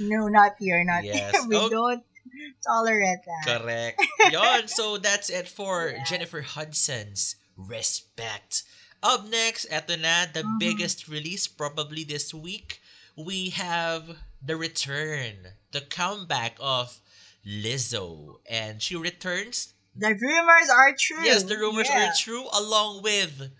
[0.00, 1.30] No, not here, not Yes.
[1.30, 1.46] here.
[1.48, 1.68] We Oh.
[1.68, 2.02] don't
[2.64, 3.44] tolerate that.
[3.46, 4.00] Correct.
[4.32, 4.68] Yon.
[4.68, 7.36] So that's it for Jennifer Hudson's
[7.68, 8.62] Respect.
[9.02, 10.58] Up next, eto na, the Mhm.
[10.58, 12.80] biggest release probably this week.
[13.16, 17.00] We have the return, the comeback of
[17.46, 18.40] Lizzo.
[18.48, 19.74] And she returns.
[19.96, 21.24] The rumors are true.
[21.24, 22.08] Yes, the rumors Yeah.
[22.08, 23.50] are true, along with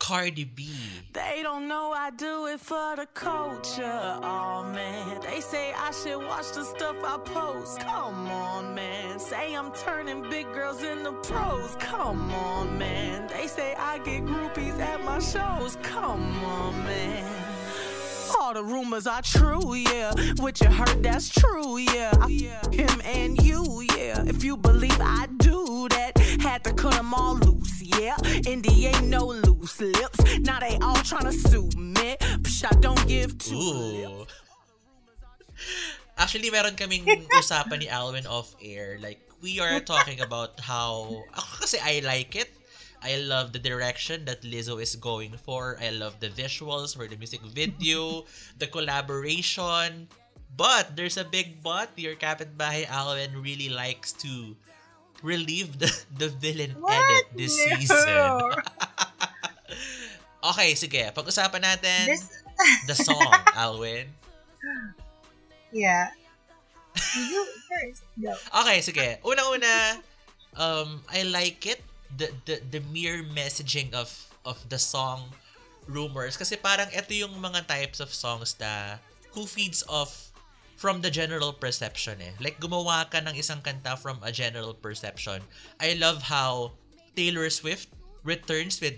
[0.00, 0.68] Cardi B.
[1.12, 4.18] They don't know I do it for the culture.
[4.22, 7.80] Oh man, they say I should watch the stuff I post.
[7.80, 9.18] Come on, man.
[9.20, 11.76] Say I'm turning big girls into pros.
[11.78, 13.28] Come on, man.
[13.28, 15.76] They say I get groupies at my shows.
[15.82, 17.40] Come on, man.
[18.40, 20.12] All the rumors are true, yeah.
[20.38, 22.26] What you heard, that's true, yeah.
[22.72, 24.24] Him and you, yeah.
[24.26, 25.28] If you believe I
[26.50, 28.18] had to cut them all loose, yeah.
[28.42, 30.18] Indy ain't no loose lips.
[30.42, 32.18] Now they all tryna sue me.
[32.42, 34.26] Psh, I don't give two Ooh.
[36.18, 38.98] Actually, meron kaming usapan ni Alwyn off air.
[38.98, 41.22] Like, we are talking about how...
[41.38, 42.50] Ako kasi I like it.
[43.00, 45.78] I love the direction that Lizzo is going for.
[45.80, 48.26] I love the visuals for the music video,
[48.58, 50.10] the collaboration.
[50.52, 51.94] But there's a big but.
[51.96, 54.58] Your kapitbahay Alwyn really likes to
[55.22, 56.92] relieve the, the villain What?
[56.96, 57.76] edit this No.
[57.76, 58.40] season.
[60.52, 61.02] okay, sige.
[61.12, 62.24] Pag-usapan natin This,
[62.88, 64.08] the song, Alwin.
[65.72, 66.10] yeah.
[67.16, 67.40] You
[67.70, 68.02] first.
[68.18, 68.34] Go.
[68.62, 69.06] Okay, sige.
[69.24, 70.02] Una-una,
[70.58, 71.80] um, I like it.
[72.10, 74.10] The, the, the mere messaging of
[74.42, 75.30] of the song
[75.86, 76.34] rumors.
[76.34, 78.98] Kasi parang ito yung mga types of songs na
[79.32, 80.29] who feeds off
[80.80, 82.32] from the general perception eh.
[82.40, 85.44] Like gumawa ka ng isang kanta from a general perception.
[85.76, 86.72] I love how
[87.12, 87.92] Taylor Swift
[88.24, 88.96] returns with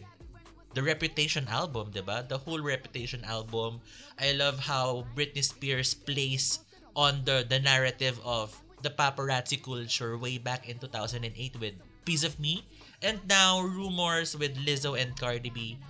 [0.78, 2.22] the Reputation album, ba?
[2.22, 3.82] The whole Reputation album.
[4.14, 6.62] I love how Britney Spears plays
[6.94, 11.26] on the the narrative of the paparazzi culture way back in 2008
[11.58, 11.74] with
[12.06, 12.62] Piece of Me
[13.02, 15.82] and now rumors with Lizzo and Cardi B.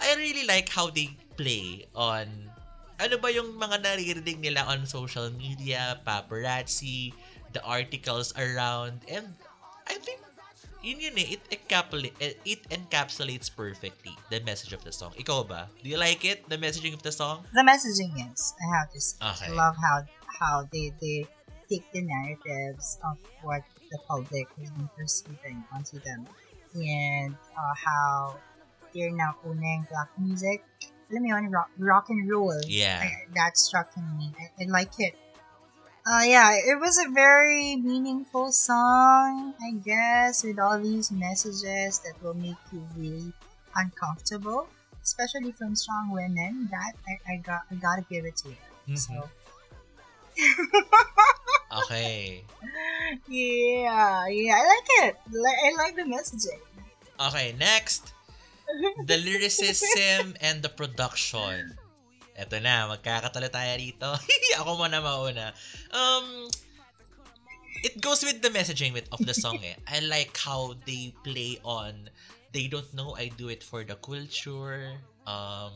[0.00, 2.47] I really like how they play on
[2.98, 7.14] ano ba yung mga naririnig nila on social media, paparazzi,
[7.54, 9.34] the articles around, and
[9.88, 10.20] I think
[10.82, 15.10] yun yun eh, it, encapsula- it encapsulates perfectly the message of the song.
[15.18, 15.66] Ikaw ba?
[15.82, 17.42] Do you like it, the messaging of the song?
[17.54, 18.54] The messaging yes.
[18.58, 19.50] I have to say, Okay.
[19.50, 19.96] I love how
[20.38, 21.26] how they they
[21.66, 26.28] take the narratives of what the public has been perceiving onto them,
[26.74, 28.38] and uh, how
[28.94, 30.62] they're now owning black music.
[31.10, 32.60] Yun, rock, rock and roll.
[32.66, 33.00] Yeah.
[33.02, 34.32] I, that struck me.
[34.38, 35.14] I, I like it.
[36.06, 42.14] Uh, yeah, it was a very meaningful song, I guess, with all these messages that
[42.22, 43.32] will make you really
[43.76, 44.68] uncomfortable,
[45.02, 46.68] especially from strong women.
[46.70, 48.96] That I, I got, I gotta give it to you.
[48.96, 49.28] So,
[51.84, 52.44] Okay.
[53.28, 55.16] yeah, yeah, I like it.
[55.28, 56.60] I like the messaging.
[57.20, 58.14] Okay, next.
[59.04, 61.76] The lyricism and the production.
[62.36, 64.10] Eto na, magkakatalo tayo rito.
[64.60, 65.56] Ako muna mauna.
[65.90, 66.46] Um,
[67.82, 69.74] it goes with the messaging of the song eh.
[69.88, 72.10] I like how they play on
[72.52, 74.96] they don't know I do it for the culture.
[75.26, 75.72] Um,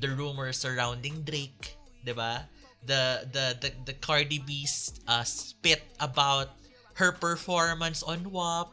[0.00, 2.48] the rumors surrounding Drake, 'di ba?
[2.84, 4.66] The the the the Cardi B
[5.08, 6.56] uh, spit about
[7.00, 8.72] her performance on WAP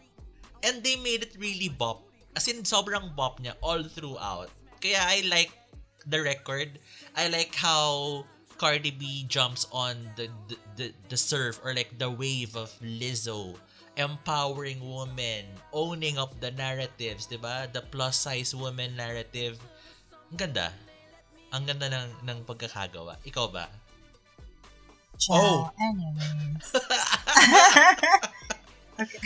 [0.63, 2.05] and they made it really bop.
[2.35, 4.49] As in, sobrang bop niya all throughout.
[4.79, 5.51] Kaya I like
[6.07, 6.79] the record.
[7.15, 8.23] I like how
[8.57, 13.55] Cardi B jumps on the, the, the, the surf or like the wave of Lizzo.
[13.97, 15.43] Empowering women.
[15.75, 17.67] Owning up the narratives, di ba?
[17.67, 19.59] The plus size woman narrative.
[20.31, 20.71] Ang ganda.
[21.51, 23.19] Ang ganda ng, ng pagkakagawa.
[23.27, 23.67] Ikaw ba?
[25.19, 25.35] Ciao.
[25.35, 25.61] Oh.
[25.75, 26.71] Anyways.
[29.03, 29.19] okay.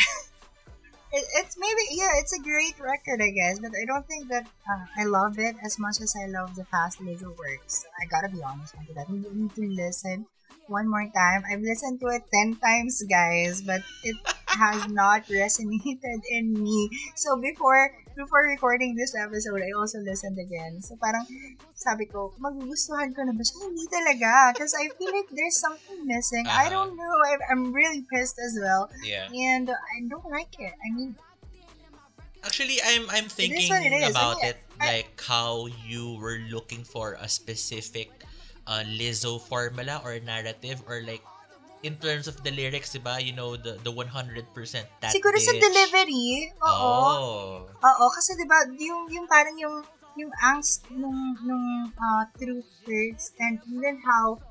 [1.16, 4.46] It, it's maybe yeah, it's a great record, I guess, but I don't think that
[4.68, 7.86] uh, I love it as much as I love the past Lizzo works.
[8.00, 9.10] I gotta be honest with that.
[9.10, 10.28] You need to listen
[10.68, 11.44] one more time.
[11.50, 16.90] I've listened to it ten times, guys, but it has not resonated in me.
[17.16, 20.82] So before before recording this episode, I also listened again.
[20.82, 21.28] So parang
[21.76, 23.68] sabi ko, magugustuhan ko na ba siya?
[23.68, 24.56] Hindi talaga.
[24.56, 26.48] Because I feel like there's something missing.
[26.48, 26.74] I Uh-huh.
[26.74, 27.16] don't know.
[27.28, 28.90] I, I'm really pissed as well.
[29.04, 29.28] Yeah.
[29.30, 30.74] And I don't like it.
[30.80, 31.16] I mean,
[32.46, 34.14] Actually, I'm I'm thinking it is.
[34.14, 38.14] about I mean, it like how you were looking for a specific
[38.70, 41.26] uh, Lizzo formula or narrative or like
[41.86, 43.22] in terms of the lyrics, diba?
[43.22, 44.10] You know, the the 100%
[45.06, 45.62] that siguro sa bitch.
[45.62, 46.74] delivery, oo.
[46.74, 47.70] Oh.
[47.70, 49.86] Oo, kasi 'di ba, yung yung parang yung
[50.18, 54.42] yung angst nung nung uh, truth hurts and even how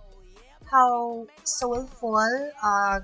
[0.70, 2.30] how soulful
[2.62, 3.03] uh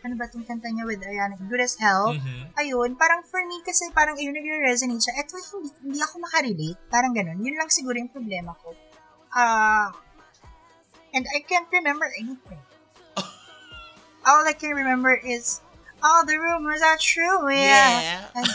[0.00, 1.36] ano ba itong kanta niya with Ariana?
[1.36, 2.16] Good as Hell.
[2.16, 2.56] Mhm.
[2.56, 5.14] Ayun, parang for me kasi parang ayun nag-resonate siya.
[5.20, 6.80] Eto hindi, hindi ako makarelate.
[6.88, 7.36] Parang ganun.
[7.40, 8.72] Yun lang siguro yung problema ko.
[9.30, 9.92] Uh,
[11.12, 12.60] and I can't remember anything.
[14.30, 15.58] All I can remember is
[15.98, 17.50] all the rumors are true.
[17.50, 17.90] Yeah.
[17.98, 18.22] Yeah.
[18.38, 18.46] And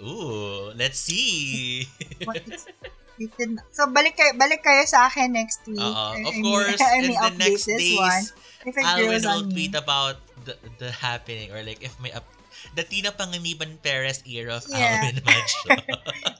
[0.02, 1.86] Ooh, let's see.
[2.26, 5.78] not- so balik kayo, balik kayo sa akin next week.
[5.82, 8.24] Uh, of mean- course, in mean, the next days, one.
[8.66, 9.52] If it Alwin will on me.
[9.54, 12.26] tweet about the the happening or like if may up
[12.74, 14.98] the Tina Panginiban Perez era of Yeah.
[15.02, 15.68] Alwin Mancho.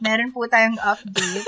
[0.02, 1.46] Meron po tayong update.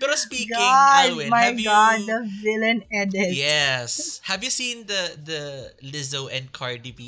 [0.00, 3.32] Pero speaking, God, Alwyn, my have you God, the villain edit.
[3.34, 4.20] Yes.
[4.24, 5.42] Have you seen the the
[5.82, 7.02] Lizzo and Cardi B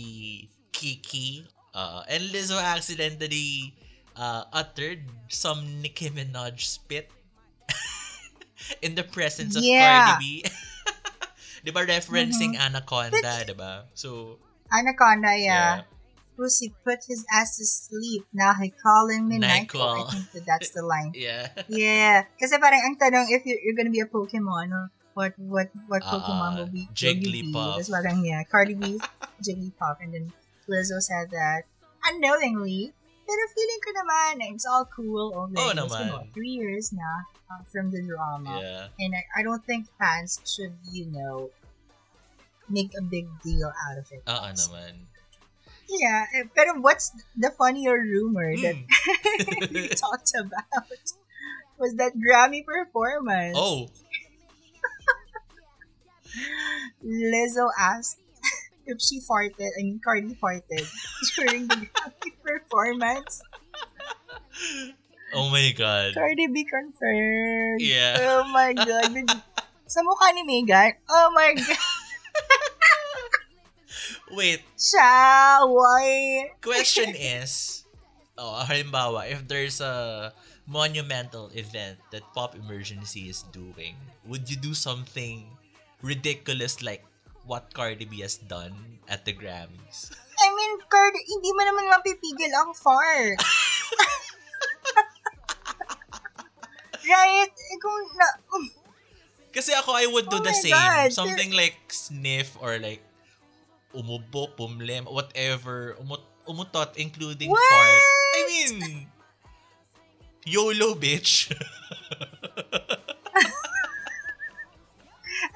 [0.73, 1.47] Kiki?
[1.77, 3.77] Uh, and Lizzo accidentally
[4.17, 7.13] uh, uttered some Nicki Minaj spit
[8.83, 10.17] in the presence of Yeah.
[10.17, 10.45] Cardi B.
[11.67, 13.91] di ba referencing Anaconda, di ba?
[13.93, 14.39] So,
[14.73, 15.43] Anaconda, yeah.
[15.43, 15.96] yeah.
[16.37, 18.29] Pussy put his ass to sleep.
[18.31, 19.81] Now he calling me Nyquil.
[19.81, 21.17] I think that that's the line.
[21.19, 21.49] Yeah.
[21.67, 22.29] Yeah.
[22.37, 24.93] Kasi parang ang tanong, if you're, you're gonna be a Pokemon, no?
[25.17, 26.93] what what what Ah, Pokemon will be will you be?
[26.93, 27.81] Jigglypuff.
[27.81, 29.01] Tapos parang yeah, Cardi B,
[29.41, 30.27] Jigglypuff, and then
[30.69, 31.65] Lizzo said that
[32.05, 32.93] unknowingly.
[33.27, 35.59] Pero feeling ko naman, it's all cool already.
[35.59, 38.63] Oo It's been, what, three years na uh, from the drama.
[38.63, 38.87] Yeah.
[39.03, 41.51] And I, I don't think fans should, you know,
[42.71, 44.23] make a big deal out of it.
[44.31, 45.11] Oo naman.
[45.87, 49.71] Yeah, eh, pero what's the funnier rumor that Hmm.
[49.75, 50.67] we talked about
[51.79, 53.55] was that Grammy performance.
[53.55, 53.87] Oh,
[57.05, 58.19] Lizzo asked
[58.87, 60.87] if she farted, I mean Cardi farted
[61.37, 63.43] during the Grammy performance.
[65.35, 66.15] oh my God.
[66.15, 67.81] Cardi B confirmed.
[67.81, 68.19] Yeah.
[68.21, 69.15] Oh my God.
[69.87, 71.79] Sa mukha ni Megan, oh my God.
[74.33, 74.63] Wait,
[75.63, 76.51] why?
[76.61, 77.85] question is,
[78.37, 80.33] oh, halimbawa, if there's a
[80.67, 83.95] monumental event that Pop Emergency is doing,
[84.27, 85.47] would you do something
[86.03, 87.05] ridiculous like
[87.47, 90.11] what Cardi B has done at the Grammys?
[90.37, 93.39] I mean, Cardi, hindi mo naman mapipigil ang fart.
[97.07, 97.47] right?
[97.47, 98.27] Eh, kung na,
[99.55, 100.77] Kasi ako, I would do Oh the same.
[100.77, 101.09] God.
[101.15, 103.01] Something like sniff or like
[103.95, 105.95] umubo, pumlem, whatever.
[106.01, 107.61] Umut umutot, including What?
[107.71, 108.03] fart.
[108.37, 109.07] I mean,
[110.47, 111.51] YOLO, bitch.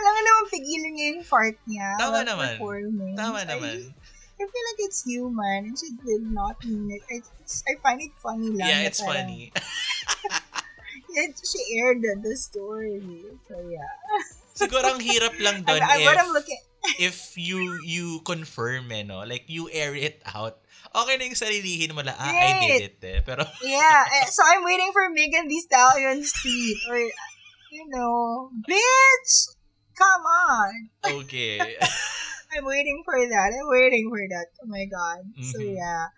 [0.01, 1.95] alam nga naman pigilan niya yung fart niya.
[1.95, 2.59] Tama naman.
[2.59, 3.14] performing.
[3.14, 3.95] Tama naman.
[4.41, 7.05] I feel like it's human and she did not mean it.
[7.12, 7.20] I,
[7.68, 8.66] I find it funny lang.
[8.66, 9.53] Yeah, it's parang- funny.
[11.11, 13.03] Yeah, she aired the, story.
[13.51, 13.91] So yeah.
[14.55, 16.62] Siguro ang hirap lang doon I, I, what I'm if, looking,
[16.99, 19.20] if you you confirm eh, no?
[19.24, 20.59] Like, you air it out.
[20.91, 23.18] Okay na yung sarilihin mo lang, ah, I did it eh.
[23.22, 26.99] Pero, yeah, eh, so I'm waiting for Megan Thee Stallion's tweet or,
[27.70, 29.33] you know, bitch,
[29.95, 30.72] come on.
[31.22, 31.76] okay.
[32.51, 33.55] I'm waiting for that.
[33.55, 34.51] I'm waiting for that.
[34.59, 35.22] Oh my god.
[35.39, 35.78] So Mhm.
[35.78, 36.11] yeah.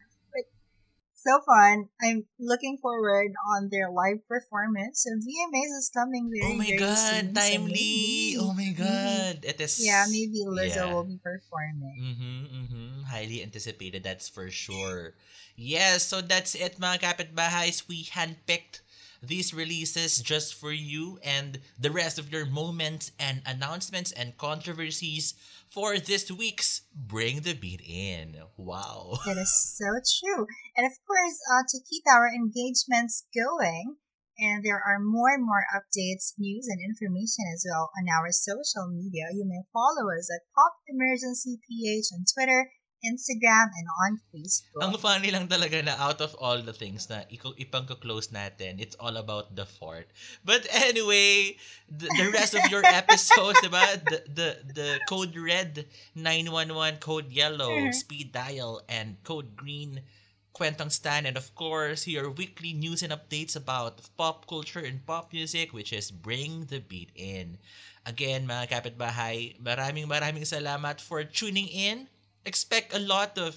[1.23, 1.87] So fun.
[2.03, 5.07] I'm looking forward on their live performance.
[5.07, 7.35] So VMAs is coming very, oh my very God, soon.
[7.35, 7.71] So timely.
[7.71, 9.37] maybe- Oh my maybe- God.
[9.47, 9.79] It is...
[9.79, 10.93] Yeah, maybe Lizzo Yeah.
[10.93, 11.95] will be performing.
[12.03, 13.03] Mm-hmm, mm-hmm.
[13.07, 15.15] Highly anticipated, that's for sure.
[15.55, 17.87] Yes, so that's it mga kapitbahays.
[17.87, 18.83] We handpicked
[19.23, 25.35] these releases just for you and the rest of your moments and announcements and controversies
[25.71, 28.37] for this week's Bring the Beat In.
[28.57, 29.19] Wow.
[29.27, 30.47] That is so true.
[30.77, 33.97] And of course, uh, to keep our engagements going,
[34.39, 38.91] and there are more and more updates, news, and information as well on our social
[38.91, 39.31] media.
[39.33, 42.73] You may follow us at Pop Emergency PH on Twitter,
[43.03, 44.79] Instagram, and on Facebook.
[44.81, 49.19] Ang funny lang talaga na out of all the things na ipangko-close natin, it's all
[49.19, 50.07] about the fort.
[50.47, 51.59] But anyway,
[51.91, 53.99] the, the rest of your episodes, diba?
[54.07, 57.95] The, the, the code red, 911, code yellow, Mhm.
[57.95, 60.07] speed dial, and code green,
[60.53, 65.33] Kwentang Stan, and of course, your weekly news and updates about pop culture and pop
[65.33, 67.57] music, which is Bring the Beat In.
[68.05, 72.12] Again, mga kapitbahay, maraming maraming salamat for tuning in.
[72.45, 73.57] Expect a lot of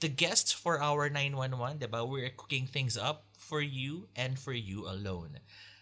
[0.00, 2.06] the guests for our 911, diba?
[2.06, 5.40] We're cooking things up for you and for you alone.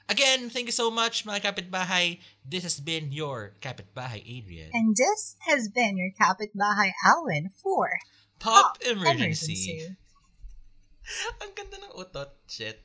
[0.08, 2.20] Again, thank you so much, mga kapitbahay.
[2.44, 4.70] This has been your kapitbahay, Adrian.
[4.74, 7.96] And this has been your Kapit Bahay Alwyn for
[8.38, 9.56] Pop Pop Emergency.
[9.56, 9.96] Emergency.
[11.42, 12.36] Ang ganda ng utot.
[12.44, 12.84] Shit.